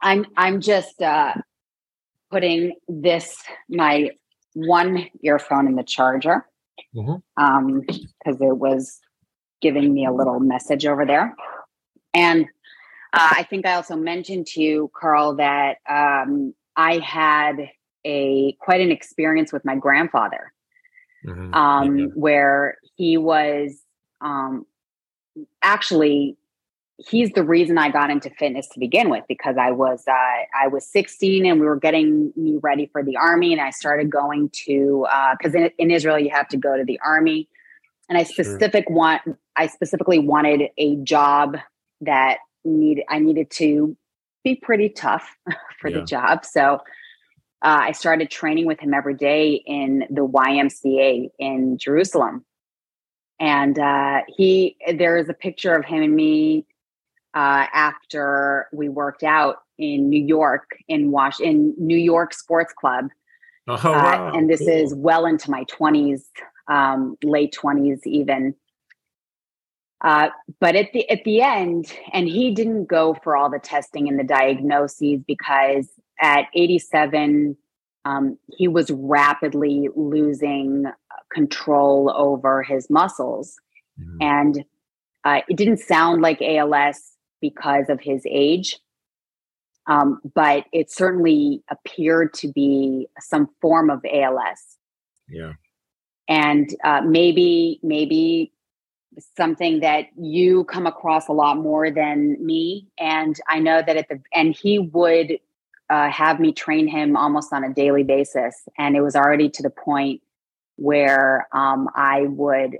[0.00, 1.34] I'm I'm just uh
[2.30, 4.10] putting this my
[4.54, 6.46] one earphone in the charger
[6.92, 7.42] because mm-hmm.
[7.42, 9.00] um, it was
[9.60, 11.34] giving me a little message over there.
[12.14, 12.46] And
[13.12, 17.70] uh, I think I also mentioned to you, Karl, that um, I had
[18.04, 20.52] a quite an experience with my grandfather,
[21.26, 21.54] mm-hmm.
[21.54, 22.06] um, yeah.
[22.14, 23.78] where he was
[24.20, 24.66] um,
[25.62, 26.36] actually
[26.98, 30.68] he's the reason I got into fitness to begin with because I was uh, I
[30.68, 34.50] was 16 and we were getting me ready for the army and I started going
[34.66, 35.06] to
[35.38, 37.48] because uh, in, in, Israel you have to go to the army
[38.08, 38.96] and I specific sure.
[38.96, 39.22] want
[39.56, 41.58] I specifically wanted a job
[42.00, 43.96] that need I needed to
[44.44, 45.36] be pretty tough
[45.80, 45.98] for yeah.
[46.00, 46.80] the job so.
[47.62, 52.44] Uh, I started training with him every day in the YMCA in Jerusalem,
[53.40, 56.66] and uh, he there is a picture of him and me
[57.34, 63.08] uh, after we worked out in New York in Wash in New York Sports Club,
[63.68, 64.28] Oh, wow.
[64.28, 64.68] uh, and this cool.
[64.68, 66.22] is well into my 20s,
[66.68, 68.54] um, late 20s even.
[70.02, 70.28] Uh,
[70.60, 74.18] but at the at the end, and he didn't go for all the testing and
[74.18, 75.88] the diagnoses because
[76.20, 77.56] at 87,
[78.04, 80.84] um, he was rapidly losing
[81.32, 83.56] control over his muscles,
[83.98, 84.16] Mhm.
[84.20, 84.64] and
[85.24, 88.78] uh, it didn't sound like ALS because of his age.
[89.88, 94.76] Um, but it certainly appeared to be some form of ALS
[95.28, 95.52] yeah.
[96.28, 98.52] and uh, maybe maybe
[99.36, 102.86] something that you come across a lot more than me.
[102.98, 105.38] And i know that at the and he would
[105.88, 108.68] uh, have me train him almost on a daily basis.
[108.76, 110.20] And it was already to the point
[110.76, 112.76] where um, i would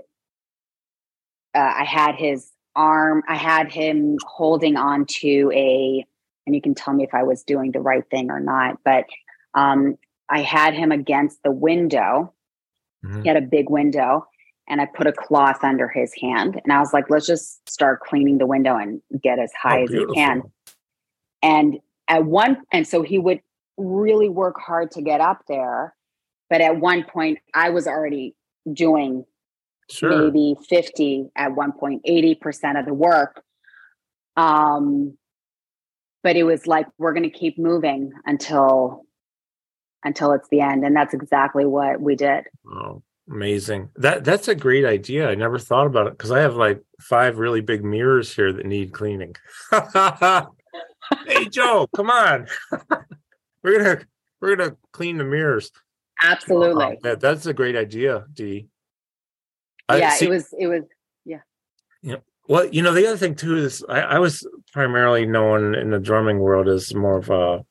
[1.55, 6.05] uh, i had his arm i had him holding on to a
[6.45, 9.05] and you can tell me if i was doing the right thing or not but
[9.55, 9.97] um,
[10.29, 12.33] i had him against the window.
[13.03, 13.21] Mhm.
[13.23, 14.27] he had a big window
[14.67, 18.01] and I put a cloth under his hand and I was like, let's just start
[18.01, 20.43] cleaning the window and get as high Oh, as we can.
[21.41, 23.41] And at one, and so he would
[23.77, 25.93] really work hard to get up there.
[26.49, 28.35] But at one point, I was already
[28.71, 29.25] doing
[29.89, 30.09] Sure.
[30.09, 33.41] maybe 50, at one point, 80% of the work.
[34.35, 35.17] Um,
[36.23, 39.03] but it was like, we're going to keep moving until
[40.03, 43.89] until it's the end and that's exactly what we did Oh, amazing.
[43.95, 45.29] That that's a great idea.
[45.29, 48.65] I never thought about it because I have like five really big mirrors here that
[48.65, 49.35] need cleaning.
[49.71, 52.47] hey Joe, come on.
[53.63, 54.01] we're gonna
[54.41, 55.71] we're gonna clean the mirrors.
[56.21, 58.67] absolutely Wow, that- that's a great idea, Dee.
[59.89, 60.83] I- yeah see- it was it was
[61.25, 61.39] yeah.
[62.01, 62.17] Yeah.
[62.49, 65.99] Well, you know, the other thing too is I, I was primarily known in the
[65.99, 67.65] drumming world as more of a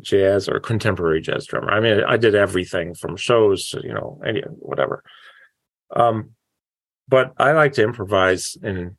[0.00, 1.70] jazz or contemporary jazz drummer.
[1.70, 5.02] I mean, I did everything from shows to, you know, any whatever.
[5.94, 6.30] Um,
[7.08, 8.96] but I like to improvise in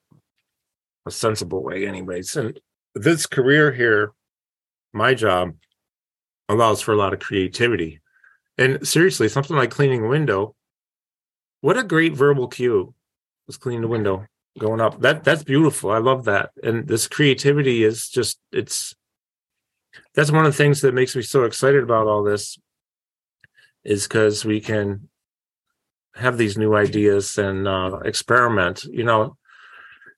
[1.06, 2.36] a sensible way, anyways.
[2.36, 2.60] And
[2.96, 4.12] this career here,
[4.94, 5.54] my job
[6.50, 8.02] allows for a lot of creativity.
[8.58, 10.56] And seriously, something like cleaning a window,
[11.62, 12.94] what a great verbal cue
[13.46, 14.26] was cleaning the window
[14.58, 15.00] going up.
[15.02, 15.92] That that's beautiful.
[15.92, 16.52] I love that.
[16.64, 18.96] And this creativity is just it's
[20.14, 22.58] that's one of the things that makes me so excited about all this
[23.84, 25.08] is because we can
[26.16, 28.84] have these new ideas and uh, experiment.
[28.86, 29.38] You know,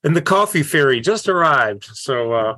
[0.03, 1.83] and the coffee fairy just arrived.
[1.85, 2.55] So uh,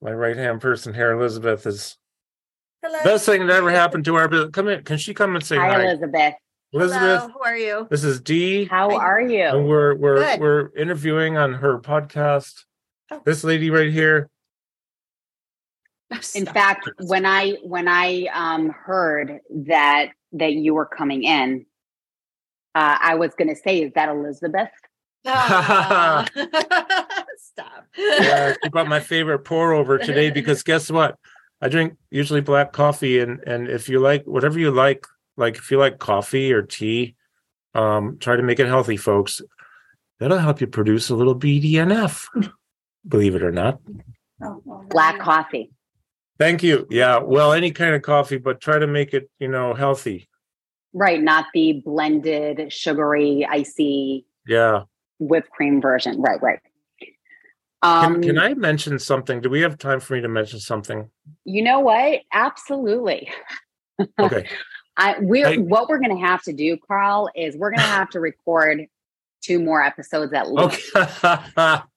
[0.00, 1.96] my right hand person here, Elizabeth, is
[2.82, 2.98] Hello.
[3.04, 4.50] best thing that ever happened to our business.
[4.52, 4.82] Come in.
[4.82, 5.82] Can she come and say hi hi?
[5.84, 6.34] elizabeth
[6.74, 7.86] Elizabeth, Hello, how are you?
[7.90, 8.64] this is Dee.
[8.64, 10.40] how I- are And you we're we're Good.
[10.40, 12.64] we're interviewing on her podcast.
[13.10, 13.20] Oh.
[13.26, 14.30] This lady right here.
[16.34, 21.64] In fact when i when i um heard that that you were coming in
[22.74, 24.70] uh i was going to say is that elizabeth.
[25.24, 26.28] Stop.
[27.96, 31.16] Yeah, keep up my favorite pour over today because guess what?
[31.60, 35.06] I drink usually black coffee and and if you like whatever you like,
[35.36, 37.14] like if you like coffee or tea,
[37.74, 39.40] um, try to make it healthy, folks.
[40.18, 42.26] That'll help you produce a little BDNF.
[43.06, 43.80] Believe it or not.
[44.88, 45.71] black coffee
[46.42, 46.88] Thank you.
[46.90, 50.28] Yeah, well, any kind of coffee, but try to make it, you know, healthy.
[50.92, 54.82] right not the blended sugary icy Yeah.
[55.20, 56.58] whipped cream version right right
[57.82, 59.40] Can, um can I mention something?
[59.40, 61.08] Do we have time for me to mention something?
[61.44, 63.30] you know what absolutely
[64.18, 64.46] Okay.
[64.96, 68.20] I we're I- what we're gonna have to do, Karl, is we're gonna have to
[68.20, 68.84] record
[69.42, 70.90] two more episodes at least.
[70.96, 71.78] Okay.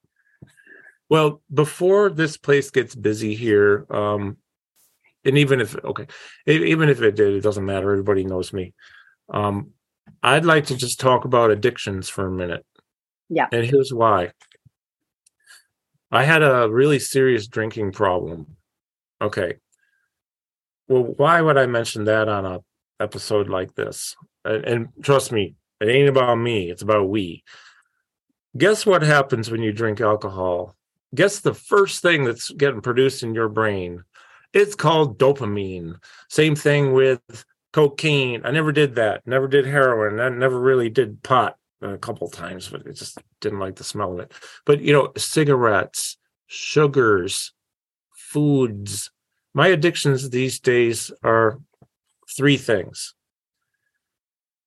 [1.09, 4.37] well, before this place gets busy here, um,
[5.23, 6.07] and even if okay,
[6.45, 7.91] even if it did, it doesn't matter.
[7.91, 8.73] Everybody knows me.
[9.29, 9.71] Um,
[10.21, 12.65] I'd like to just talk about addictions for a minute.
[13.29, 13.47] Yeah.
[13.51, 14.31] And here's why.
[16.11, 18.55] I had a really serious drinking problem.
[19.21, 19.55] Okay.
[20.87, 22.59] Well, why would I mention that on a
[22.99, 24.15] episode like this?
[24.43, 26.69] And, and trust me, it ain't about me.
[26.69, 27.43] It's about we.
[28.55, 30.75] Guess what happens when you drink alcohol?
[31.15, 34.03] Guess the first thing that's getting produced in your brain?
[34.53, 35.95] It's called dopamine.
[36.29, 37.21] Same thing with
[37.73, 38.41] cocaine.
[38.45, 39.25] I never did that.
[39.25, 40.19] Never did heroin.
[40.19, 44.13] I never really did pot a couple times, but it just didn't like the smell
[44.13, 44.33] of it.
[44.65, 47.53] But you know, cigarettes, sugars,
[48.11, 49.11] foods.
[49.53, 51.59] My addictions these days are
[52.35, 53.13] three things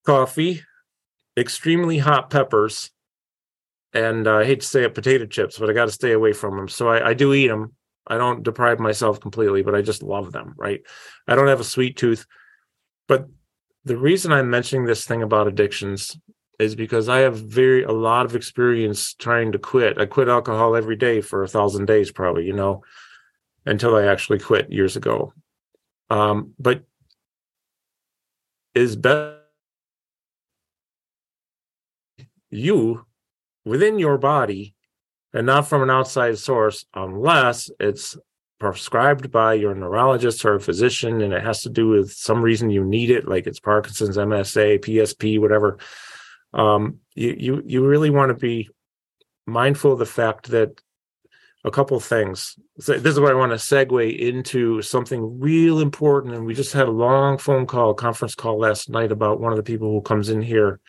[0.06, 0.62] coffee,
[1.36, 2.90] extremely hot peppers,
[3.98, 6.32] and uh, I hate to say it, potato chips, but I got to stay away
[6.32, 6.68] from them.
[6.68, 7.74] So I, I do eat them.
[8.06, 10.54] I don't deprive myself completely, but I just love them.
[10.56, 10.80] Right?
[11.26, 12.26] I don't have a sweet tooth.
[13.06, 13.26] but
[13.84, 16.18] the reason I'm mentioning this thing about addictions
[16.58, 19.98] is because I have very a lot of experience trying to quit.
[19.98, 22.82] I quit alcohol every day for a thousand days, probably, you know,
[23.64, 25.32] until I actually quit years ago.
[26.10, 26.84] Um, but
[28.74, 29.38] is best
[32.50, 33.04] you
[33.64, 34.74] within your body
[35.32, 38.16] and not from an outside source unless it's
[38.58, 42.84] prescribed by your neurologist or physician and it has to do with some reason you
[42.84, 45.78] need it like it's parkinson's msa psp whatever
[46.54, 48.68] um, you you you really want to be
[49.46, 50.80] mindful of the fact that
[51.64, 52.58] a couple things.
[52.78, 56.34] So this is where I want to segue into something real important.
[56.34, 59.56] And we just had a long phone call, conference call last night about one of
[59.56, 60.80] the people who comes in here.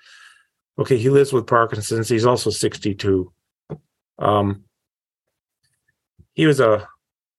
[0.78, 2.09] Okay, he lives with Parkinson's.
[2.09, 3.32] He's also 62.
[4.17, 4.63] Um,
[6.34, 6.88] he was a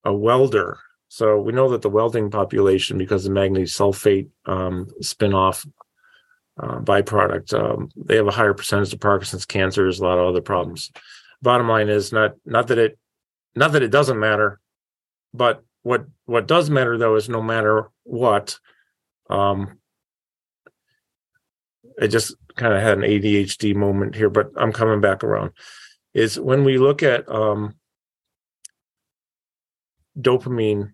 [0.04, 0.78] a welder.
[1.08, 5.66] So we know that the welding population, because of manganese sulfate um, spinoff
[6.62, 10.40] uh, byproduct, um, they have a higher percentage of Parkinson's cancers, a lot of other
[10.40, 10.92] problems.
[11.42, 12.98] Bottom line is not not that it
[13.54, 14.60] not that it doesn't matter,
[15.34, 18.58] but what what does matter though is no matter what,
[19.28, 19.79] um,
[22.00, 25.52] I just kind of had an ADHD moment here, but I'm coming back around.
[26.14, 27.74] Is when we look at um,
[30.18, 30.92] dopamine,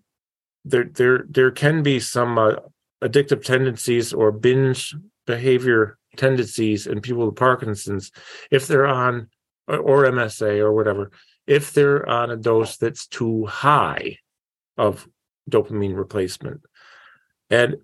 [0.65, 2.55] there there there can be some uh,
[3.01, 4.95] addictive tendencies or binge
[5.25, 8.11] behavior tendencies in people with Parkinson's
[8.51, 9.29] if they're on
[9.67, 11.11] or MSA or whatever
[11.47, 14.17] if they're on a dose that's too high
[14.77, 15.07] of
[15.49, 16.61] dopamine replacement.
[17.49, 17.77] And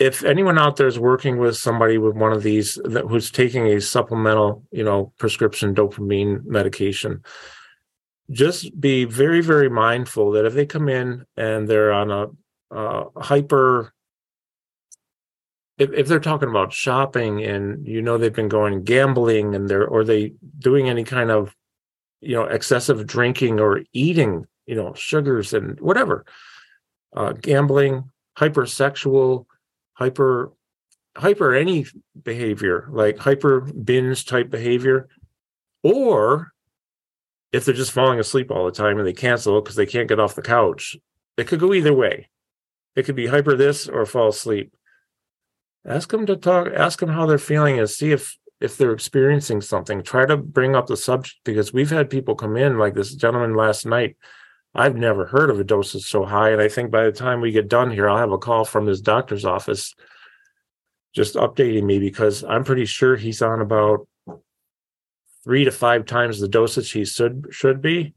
[0.00, 3.66] if anyone out there is working with somebody with one of these that who's taking
[3.66, 7.22] a supplemental, you know, prescription dopamine medication,
[8.30, 12.28] just be very, very mindful that if they come in and they're on a,
[13.16, 13.92] hyper
[15.76, 19.88] if, if they're talking about shopping and you know they've been going gambling and they're
[19.88, 21.56] or they doing any kind of
[22.20, 26.24] you know excessive drinking or eating you know sugars and whatever
[27.16, 28.04] uh, gambling
[28.38, 29.46] hypersexual
[30.00, 30.52] hyper
[31.16, 31.86] hyper any
[32.22, 35.08] behavior like hyper binge type behavior
[35.82, 36.52] or
[37.52, 40.20] if they're just falling asleep all the time and they cancel because they can't get
[40.20, 40.96] off the couch
[41.36, 42.28] it could go either way
[42.94, 44.72] it could be hyper this or fall asleep
[45.84, 49.60] ask them to talk ask them how they're feeling and see if if they're experiencing
[49.60, 53.14] something, try to bring up the subject because we've had people come in like this
[53.14, 54.16] gentleman last night.
[54.74, 56.50] I've never heard of a dosage so high.
[56.50, 58.86] And I think by the time we get done here, I'll have a call from
[58.86, 59.94] his doctor's office
[61.12, 64.06] just updating me because I'm pretty sure he's on about
[65.42, 68.14] three to five times the dosage he should should be.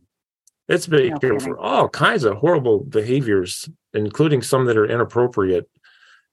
[0.67, 1.39] It's been okay.
[1.39, 5.69] for all kinds of horrible behaviors, including some that are inappropriate.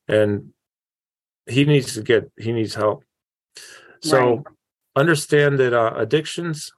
[0.06, 0.52] And
[1.46, 3.04] he needs to get he needs help.
[4.02, 4.46] So right.
[4.96, 6.72] understand that uh, addictions,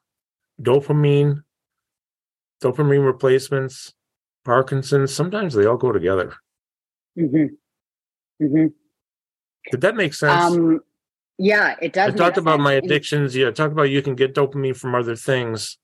[0.60, 1.42] dopamine,
[2.62, 3.92] dopamine replacements,
[4.44, 6.34] Parkinson's, sometimes they all go together.
[7.18, 8.44] Mm-hmm.
[8.44, 8.66] Mm-hmm.
[9.70, 10.54] Did that make sense?
[10.54, 10.80] Um,
[11.38, 12.14] yeah, it does.
[12.14, 12.64] I talked about sense.
[12.64, 13.36] my addictions.
[13.36, 15.78] Yeah, talk about you can get dopamine from other things.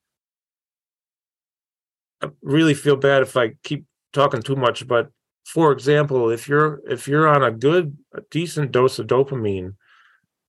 [2.21, 5.09] I really feel bad if I keep talking too much, but
[5.45, 9.75] for example, if you're if you're on a good, a decent dose of dopamine,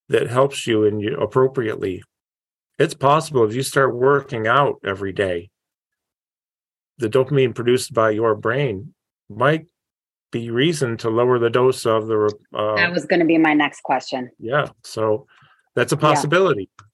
[0.09, 2.03] that helps you and you appropriately.
[2.79, 5.51] It's possible if you start working out every day,
[7.01, 8.95] the dopamine produced by your brain
[9.29, 9.67] might
[10.31, 12.33] be reason to lower the dose of the.
[12.55, 14.31] Uh, that was going to be my next question.
[14.39, 15.27] Yeah, so
[15.75, 16.69] that's a possibility.
[16.79, 16.87] Yeah.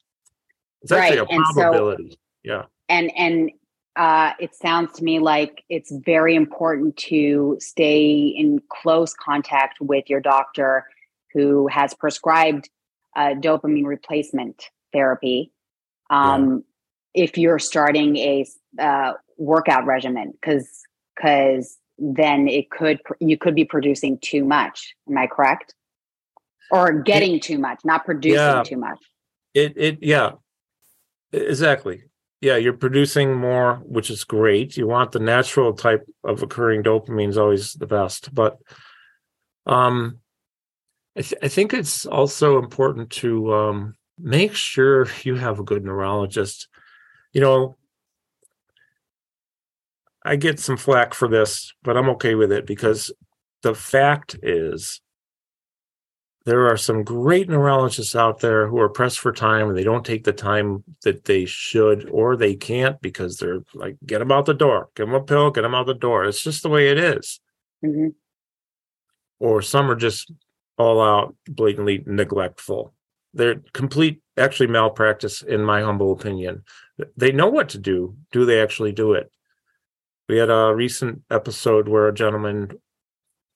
[0.82, 1.28] It's actually right.
[1.30, 2.10] a probability.
[2.12, 3.50] So, yeah, and and
[3.96, 10.08] uh, it sounds to me like it's very important to stay in close contact with
[10.08, 10.86] your doctor
[11.34, 12.70] who has prescribed
[13.16, 15.50] uh, dopamine replacement therapy
[16.10, 16.62] um,
[17.14, 17.24] yeah.
[17.24, 18.46] if you're starting a
[18.78, 20.82] uh, workout regimen because
[21.14, 24.94] because then it could you could be producing too much.
[25.08, 25.74] Am i correct?
[26.70, 28.98] Or getting it, too much not producing yeah, too much.
[29.54, 30.32] It it yeah.
[31.32, 32.04] Exactly.
[32.40, 34.76] Yeah you're producing more which is great.
[34.76, 38.58] You want the natural type of occurring dopamine is always the best but
[39.66, 40.20] um
[41.16, 45.82] I, th- I think it's also important to um, make sure you have a good
[45.82, 46.68] neurologist.
[47.32, 47.76] You know,
[50.26, 53.12] I get some flack for this, but I'm okay with it because
[53.62, 55.00] the fact is
[56.44, 60.04] there are some great neurologists out there who are pressed for time and they don't
[60.04, 64.46] take the time that they should or they can't because they're like get them out
[64.46, 66.88] the door give them a pill get them out the door it's just the way
[66.88, 67.40] it is.
[67.84, 68.08] mm-hmm.
[69.40, 70.30] or some are just
[70.78, 72.92] all out, blatantly neglectful.
[73.34, 76.64] They're complete, actually malpractice, in my humble opinion.
[77.16, 78.16] They know what to do.
[78.32, 79.30] Do they actually do it?
[80.28, 82.70] We had a recent episode where a gentleman,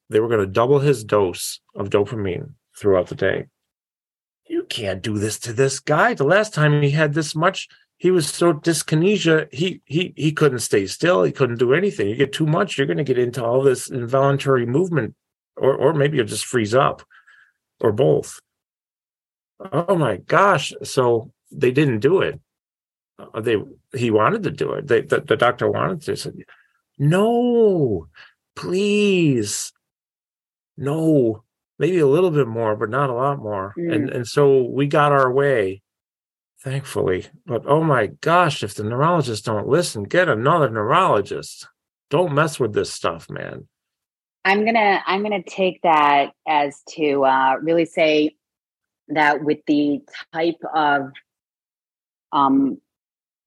[0.08, 3.46] they were going to double his dose of dopamine throughout the day.
[4.48, 6.14] You can't do this to this guy.
[6.14, 7.68] The last time he had this much,
[7.98, 11.22] he was so dyskinesia, he he he couldn't stay still.
[11.22, 12.08] He couldn't do anything.
[12.08, 15.14] You get too much, you're going to get into all this involuntary movement,
[15.56, 17.02] or or maybe you'll just freeze up,
[17.80, 18.40] or both.
[19.72, 20.72] Oh my gosh!
[20.82, 22.40] So they didn't do it.
[23.18, 23.56] Uh, they
[23.94, 24.86] he wanted to do it.
[24.86, 26.32] They the, the doctor wanted to.
[27.02, 28.08] No,
[28.54, 29.72] please,
[30.76, 31.44] no,
[31.78, 33.74] maybe a little bit more, but not a lot more.
[33.78, 33.94] Mm.
[33.94, 35.80] And and so we got our way,
[36.62, 37.26] thankfully.
[37.46, 41.66] But oh my gosh, if the neurologists don't listen, get another neurologist.
[42.10, 43.66] Don't mess with this stuff, man.
[44.44, 48.36] I'm gonna I'm gonna take that as to uh, really say
[49.08, 50.00] that with the
[50.34, 51.12] type of
[52.30, 52.78] um,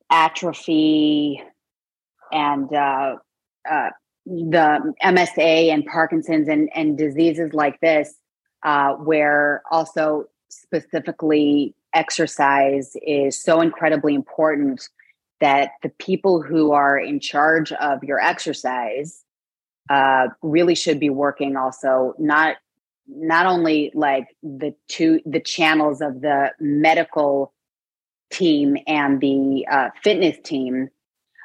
[0.09, 1.39] atrophy
[2.31, 3.17] and uh,
[3.69, 3.89] uh,
[4.25, 8.15] the MSA and Parkinson's and, and diseases like this,
[8.63, 14.87] uh, where also specifically exercise is so incredibly important
[15.41, 19.23] that the people who are in charge of your exercise
[19.89, 22.55] uh, really should be working also not
[23.05, 27.53] not only like the two the channels of the medical
[28.31, 30.89] team and the uh, fitness team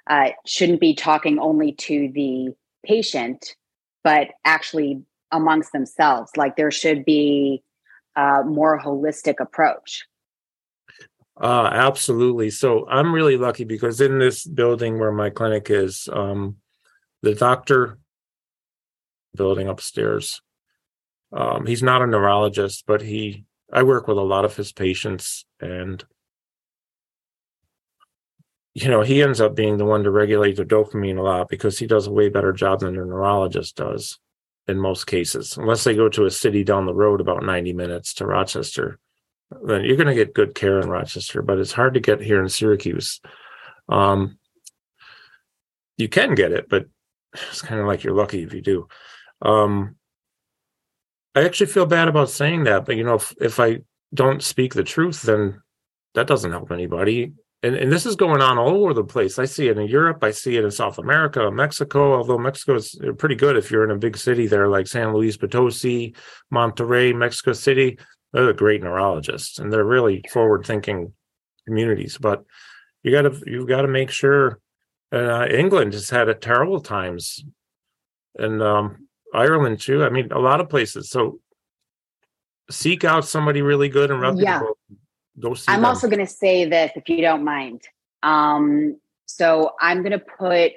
[0.09, 2.55] uh, shouldn't be talking only to the
[2.85, 3.55] patient,
[4.05, 6.31] but actually amongst themselves.
[6.37, 7.63] Like there should be
[8.17, 10.07] a more holistic approach.
[11.41, 12.51] Uh, absolutely.
[12.51, 16.57] So I'm really lucky because in this building where my clinic is, um,
[17.23, 17.99] the doctor
[19.37, 20.41] building upstairs,
[21.33, 25.45] um, he's not a neurologist, but he, I work with a lot of his patients
[25.61, 26.05] and
[28.75, 31.79] you know, he ends up being the one to regulate the dopamine a lot because
[31.79, 34.19] he does a way better job than a neurologist does
[34.67, 35.57] in most cases.
[35.57, 38.99] Unless they go to a city down the road about 90 minutes to Rochester,
[39.63, 42.41] then you're going to get good care in Rochester, but it's hard to get here
[42.41, 43.21] in Syracuse.
[43.89, 44.39] Um,
[45.97, 46.87] you can get it, but
[47.33, 48.89] it's kind of like you're lucky if you do.
[49.41, 49.97] Um,
[51.35, 53.81] I actually feel bad about saying that, but you know, if, if I
[54.13, 55.63] don't speak the truth, then
[56.15, 57.33] that doesn't help anybody
[57.63, 59.39] and, and this is going on all over the place.
[59.39, 60.23] I see it in Europe.
[60.23, 62.15] I see it in South America, Mexico.
[62.15, 65.37] Although Mexico is pretty good if you're in a big city there, like San Luis
[65.37, 66.15] Potosi,
[66.53, 67.99] Monterrey, Mexico City.
[68.33, 71.13] They're great neurologists, and they're really forward-thinking
[71.67, 72.19] communities.
[72.19, 72.45] But
[73.03, 74.61] you got to you've got to make sure.
[75.11, 77.43] Uh, England has had a terrible times,
[78.39, 80.05] and um, Ireland too.
[80.05, 81.09] I mean, a lot of places.
[81.09, 81.41] So
[82.71, 84.77] seek out somebody really good and reputable.
[84.91, 84.97] Yeah
[85.41, 85.87] Go see I'm them.
[85.91, 87.83] also going to say this, if you don't mind.
[88.23, 90.73] Um, so I'm going to put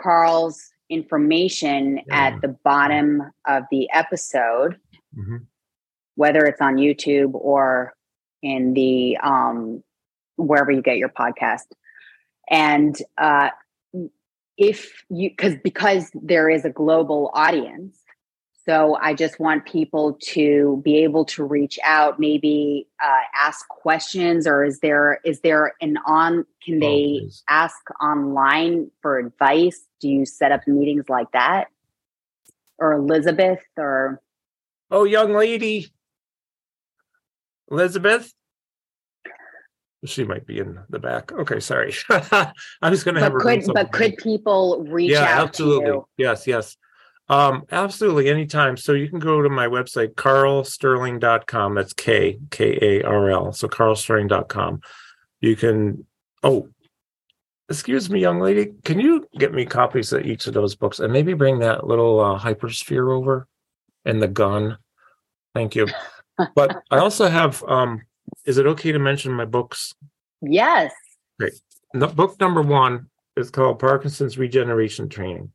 [0.00, 2.26] Karl's information Yeah.
[2.28, 4.78] at the bottom of the episode,
[5.16, 5.46] Mhm.
[6.16, 7.94] whether it's on YouTube or
[8.42, 9.82] in the um,
[10.36, 11.66] wherever you get your podcast.
[12.50, 13.50] And uh,
[14.56, 17.99] if you, because because there is a global audience,
[18.70, 24.46] so I just want people to be able to reach out, maybe uh, ask questions,
[24.46, 26.46] or is there is there an on?
[26.64, 27.42] Can Oh, they please.
[27.48, 29.80] ask online for advice?
[30.00, 31.66] Do you set up meetings like that,
[32.78, 34.22] or Elizabeth, or
[34.88, 35.88] Oh, young lady,
[37.72, 38.32] Elizabeth.
[40.04, 41.32] She might be in the back.
[41.32, 41.92] Okay, sorry.
[42.08, 42.52] I
[42.88, 43.56] was going to have but her.
[43.56, 45.86] could but could people reach yeah, out absolutely.
[45.86, 46.06] to you?
[46.18, 46.76] Yes, yes.
[47.30, 48.76] Um, absolutely, anytime.
[48.76, 51.76] So you can go to my website, karlsterling.com.
[51.76, 53.52] That's K K A R L.
[53.52, 54.80] So karlsterling.com.
[55.40, 56.04] You can
[56.42, 56.68] oh
[57.68, 58.72] excuse me, young lady.
[58.84, 62.18] Can you get me copies of each of those books and maybe bring that little
[62.18, 63.46] uh, hypersphere over
[64.04, 64.76] and the gun?
[65.54, 65.86] Thank you.
[66.56, 68.02] But I also have um
[68.44, 69.94] is it okay to mention my books?
[70.42, 70.92] Yes.
[71.94, 75.52] No, book number one is called Parkinson's Regeneration Training.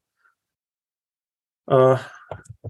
[1.68, 2.02] Uh,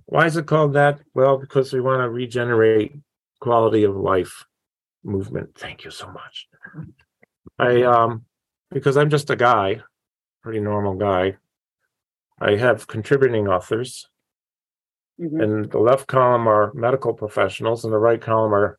[0.05, 0.99] why is it called that?
[1.13, 2.93] Well, because we want to regenerate
[3.39, 4.45] quality of life
[5.03, 5.55] movement.
[5.57, 6.47] Thank you so much.
[7.59, 8.25] I um
[8.71, 9.81] because I'm just a guy,
[10.43, 11.37] pretty normal guy.
[12.39, 14.09] I have contributing authors,
[15.19, 15.41] Mhm.
[15.43, 18.77] and the left column are medical professionals, and the right column are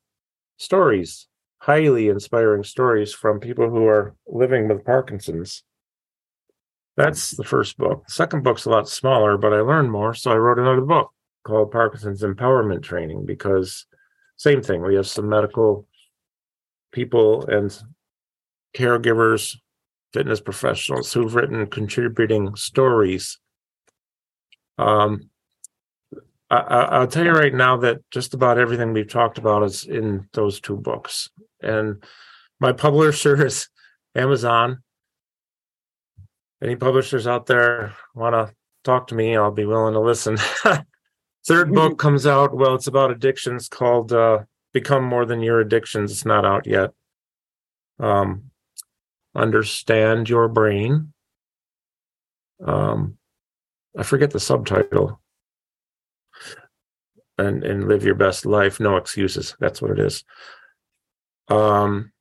[0.59, 5.65] stories, highly inspiring stories from people who are living with Parkinson's.
[6.97, 8.07] That's the first book.
[8.07, 11.11] The second book's a lot smaller, but I learned more, so I wrote another book
[11.45, 13.87] called Parkinson's Empowerment Training because
[14.37, 14.83] same thing.
[14.83, 15.87] We have some medical
[16.93, 17.77] people and
[18.75, 19.57] caregivers,
[20.13, 23.39] fitness professionals who've written contributing stories.
[24.79, 25.31] Um,
[26.51, 29.85] I, I- I'll tell you right now that just about everything we've talked about is
[29.85, 31.29] in those two books.
[31.63, 32.03] And
[32.61, 33.69] my publisher is
[34.15, 34.83] Amazon.
[36.63, 38.55] Any publishers out there want to
[38.85, 39.37] talk to me?
[39.37, 40.39] I'll be willing to listen.
[41.47, 42.57] Third book comes out.
[42.57, 44.41] Well, it's about addictions called uh,
[44.73, 46.11] Become More Than Your Addictions.
[46.11, 46.93] It's not out yet.
[47.99, 48.51] Um,
[49.35, 51.13] Understand Your Brain.
[52.65, 53.19] Um,
[53.97, 55.21] I forget the subtitle.
[57.39, 58.81] And and live your best life.
[58.81, 59.55] No excuses.
[59.61, 60.25] That's what it is.
[61.49, 62.13] Um,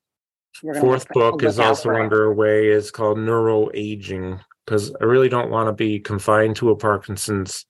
[0.80, 2.68] fourth book is also underway.
[2.70, 7.66] It's called Neuro Aging because I really don't want to be confined to a Parkinson's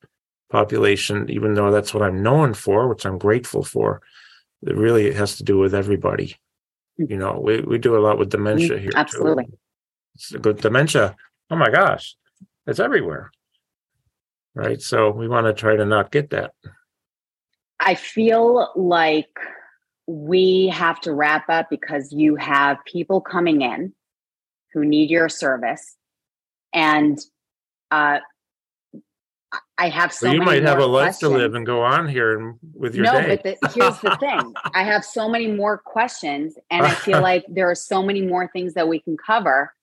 [0.49, 4.01] population, even though that's what I'm known for, which I'm grateful for.
[4.63, 6.35] It really has to do with everybody.
[6.97, 8.91] You know, we, we do a lot with dementia here.
[8.91, 8.97] too.
[8.97, 9.45] Mm, absolutely.
[10.15, 11.15] It's a good dementia.
[11.51, 12.15] Oh my gosh,
[12.65, 13.31] it's everywhere.
[14.53, 14.81] Right.
[14.81, 16.53] So we want to try to not get that.
[17.79, 19.37] I feel like
[20.07, 23.93] we have to wrap up because you have people coming in
[24.73, 25.95] who need your service.
[26.73, 27.19] And
[27.91, 28.19] uh,
[29.77, 32.37] I have so So you might have a life to live and go on here
[32.37, 33.39] and with your no, day.
[33.43, 37.45] but the, here's the thing I have so many more questions, and I feel like
[37.47, 39.73] there are so many more things that we can cover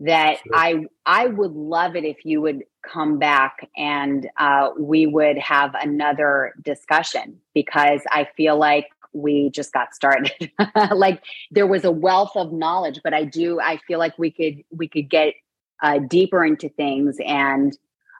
[0.00, 0.56] that Sure.
[0.56, 5.74] I I would love it if you would come back and uh, we would have
[5.74, 10.50] another discussion because I feel like we just got started.
[10.92, 14.62] like there was a wealth of knowledge, but I do I feel like we could
[14.70, 15.34] we could get
[15.82, 17.76] uh, deeper into things, and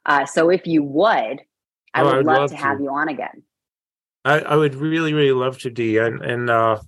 [0.07, 1.41] uh, so if you would,
[1.95, 2.85] I Oh, I would would love, love to have to.
[2.85, 3.43] you on again.
[4.25, 5.99] I, I would really, really love to, D.
[5.99, 6.81] And and uh,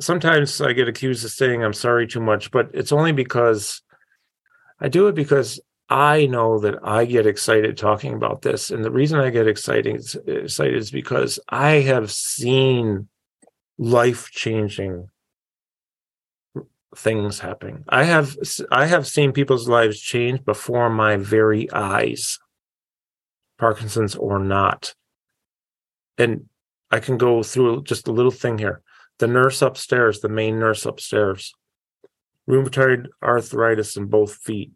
[0.00, 3.82] sometimes I get accused of saying I'm sorry too much, but it's only because
[4.80, 8.90] I do it because I know that I get excited talking about this, and the
[8.90, 13.08] reason I get excited excited is because I have seen
[13.78, 15.08] life changing
[16.94, 17.84] things happening.
[17.88, 18.36] I have
[18.70, 22.38] I have seen people's lives change before my very eyes,
[23.58, 24.94] Parkinson's or not
[26.18, 26.46] and
[26.90, 28.82] I can go through just a little thing here.
[29.18, 31.54] The nurse upstairs, the main nurse upstairs,
[32.48, 34.72] rheumatoid arthritis in both feet,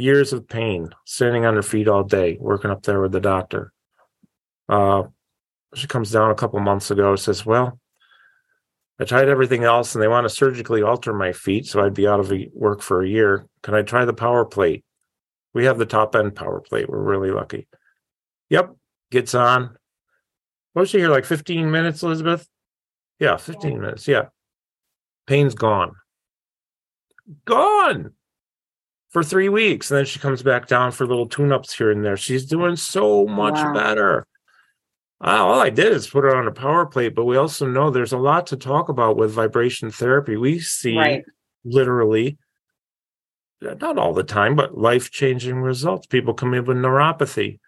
[0.00, 3.72] years of pain, standing on her feet all day, working up there with the doctor.
[4.68, 5.04] Uh,
[5.74, 7.78] she comes down a couple months ago, says, Well,
[8.98, 12.06] I tried everything else and they want to surgically alter my feet, so I'd be
[12.06, 13.46] out of work for a year.
[13.62, 14.84] Can I try the power plate?
[15.54, 16.88] We have the top end power plate.
[16.88, 17.66] We're really lucky.
[18.50, 18.74] Yep,
[19.10, 19.76] gets on,
[20.72, 22.46] what was she here like 15 minutes, Elizabeth?
[23.18, 24.08] Yeah, 15 minutes.
[24.08, 24.26] Yeah.
[25.26, 25.92] Pain's gone.
[27.44, 28.12] Gone
[29.10, 29.90] for three weeks.
[29.90, 32.16] And then she comes back down for little tune ups here and there.
[32.16, 33.74] She's doing so much Wow.
[33.74, 34.26] better.
[35.22, 37.90] Uh, all I did is put her on a power plate, but we also know
[37.90, 40.36] there's a lot to talk about with vibration therapy.
[40.36, 41.24] We see Right.
[41.64, 42.38] literally,
[43.60, 46.06] not all the time, but life changing results.
[46.06, 47.58] People come in with neuropathy,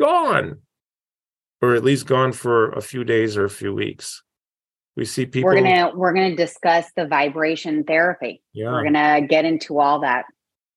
[0.00, 0.62] gone
[1.60, 4.22] or at least gone for a few days or a few weeks.
[4.96, 5.48] We see people.
[5.50, 8.42] we're gonna we're gonna discuss the vibration therapy.
[8.52, 10.24] yeah, We're gonna get into all that.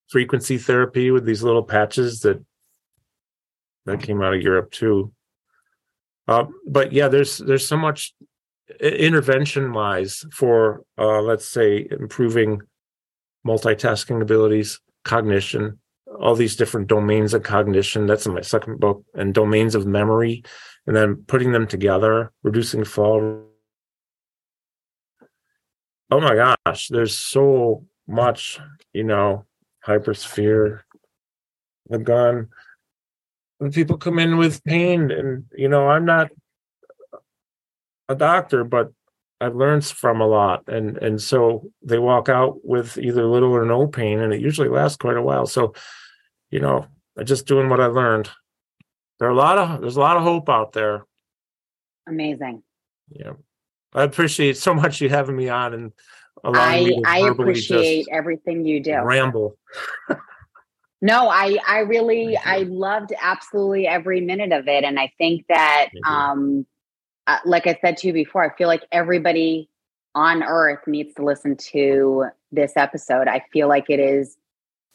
[0.07, 2.43] Frequency therapy with these little patches that
[3.85, 5.11] that came out of Europe too.
[6.27, 8.13] Uh, but yeah, there's there's so much
[8.79, 12.61] intervention wise for uh, let's say improving
[13.45, 15.79] multitasking abilities, cognition,
[16.19, 18.07] all these different domains of cognition.
[18.07, 20.43] That's in my second book, and domains of memory,
[20.87, 23.43] and then putting them together, reducing fall.
[26.11, 28.59] Oh my gosh, there's so much,
[28.93, 29.45] you know,
[29.85, 30.81] hypersphere,
[31.89, 32.49] the gun.
[33.57, 36.29] When people come in with pain, and you know, I'm not
[38.09, 38.91] a doctor, but
[39.39, 43.65] I've learned from a lot, and and so they walk out with either little or
[43.65, 45.45] no pain, and it usually lasts quite a while.
[45.45, 45.73] So,
[46.49, 46.85] you know,
[47.17, 48.29] I'm just doing what I learned.
[49.19, 51.05] There are a lot of there's a lot of hope out there.
[52.07, 52.63] Amazing.
[53.09, 53.33] Yeah,
[53.93, 55.93] I appreciate so much you having me on and
[56.53, 59.01] I I appreciate everything you do.
[59.01, 59.57] ramble.
[61.01, 65.89] No, I I really I loved absolutely every minute of it, and I think that
[66.03, 66.65] um,
[67.27, 69.69] uh, like I said to you before, I feel like everybody
[70.15, 73.27] on Earth needs to listen to this episode.
[73.27, 74.37] I feel like it is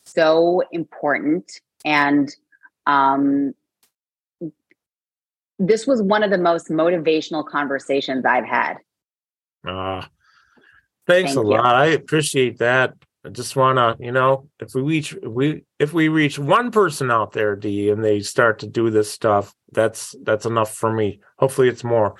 [0.05, 2.35] so important, and
[2.87, 3.55] um,
[5.61, 8.79] this was one of the most motivational conversations I've had.
[9.65, 10.07] Uh,
[11.11, 11.57] thanks Thank a you.
[11.57, 11.75] lot.
[11.75, 12.95] I appreciate that.
[13.25, 16.71] I just want to, you know, if we reach if we if we reach one
[16.71, 20.91] person out there, D, and they start to do this stuff, that's that's enough for
[20.93, 21.21] me.
[21.39, 22.15] Hopefully, it's more.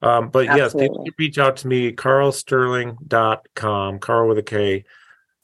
[0.00, 4.84] Um, but yes, people can reach out to me, karlsterling.com, Karl with a K.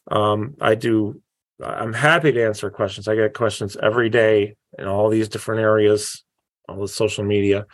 [0.09, 1.21] Um, I do.
[1.63, 3.09] I'm happy to answer questions.
[3.09, 6.23] I get questions every day in all these different areas,
[6.69, 7.67] all the social media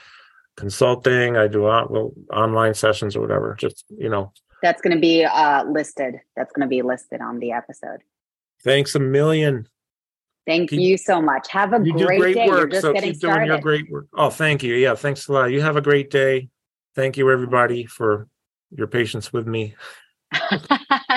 [0.57, 1.37] consulting.
[1.37, 3.55] I do on, well, online sessions or whatever.
[3.59, 4.33] Just you know,
[4.63, 6.17] That's going to be uh, listed.
[6.37, 8.01] That's going to be listed on the episode.
[8.63, 9.67] thanks a million.
[10.47, 11.49] Thank Keep- you so much.
[11.51, 12.49] Have a You do great, great day.
[12.49, 14.07] Work, so keep doing your great work.
[14.15, 14.75] Oh, thank you.
[14.75, 15.51] Yeah, thanks a lot.
[15.53, 16.49] You have a great day.
[16.97, 18.27] Thank you, everybody, for
[18.71, 19.75] your patience with me.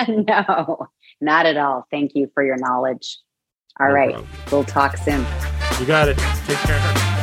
[0.08, 0.86] no,
[1.20, 1.86] not at all.
[1.90, 3.18] Thank you for your knowledge.
[3.80, 4.16] All No right,
[4.52, 5.24] we'll talk soon.
[5.80, 6.16] You got it.
[6.46, 7.20] Take care.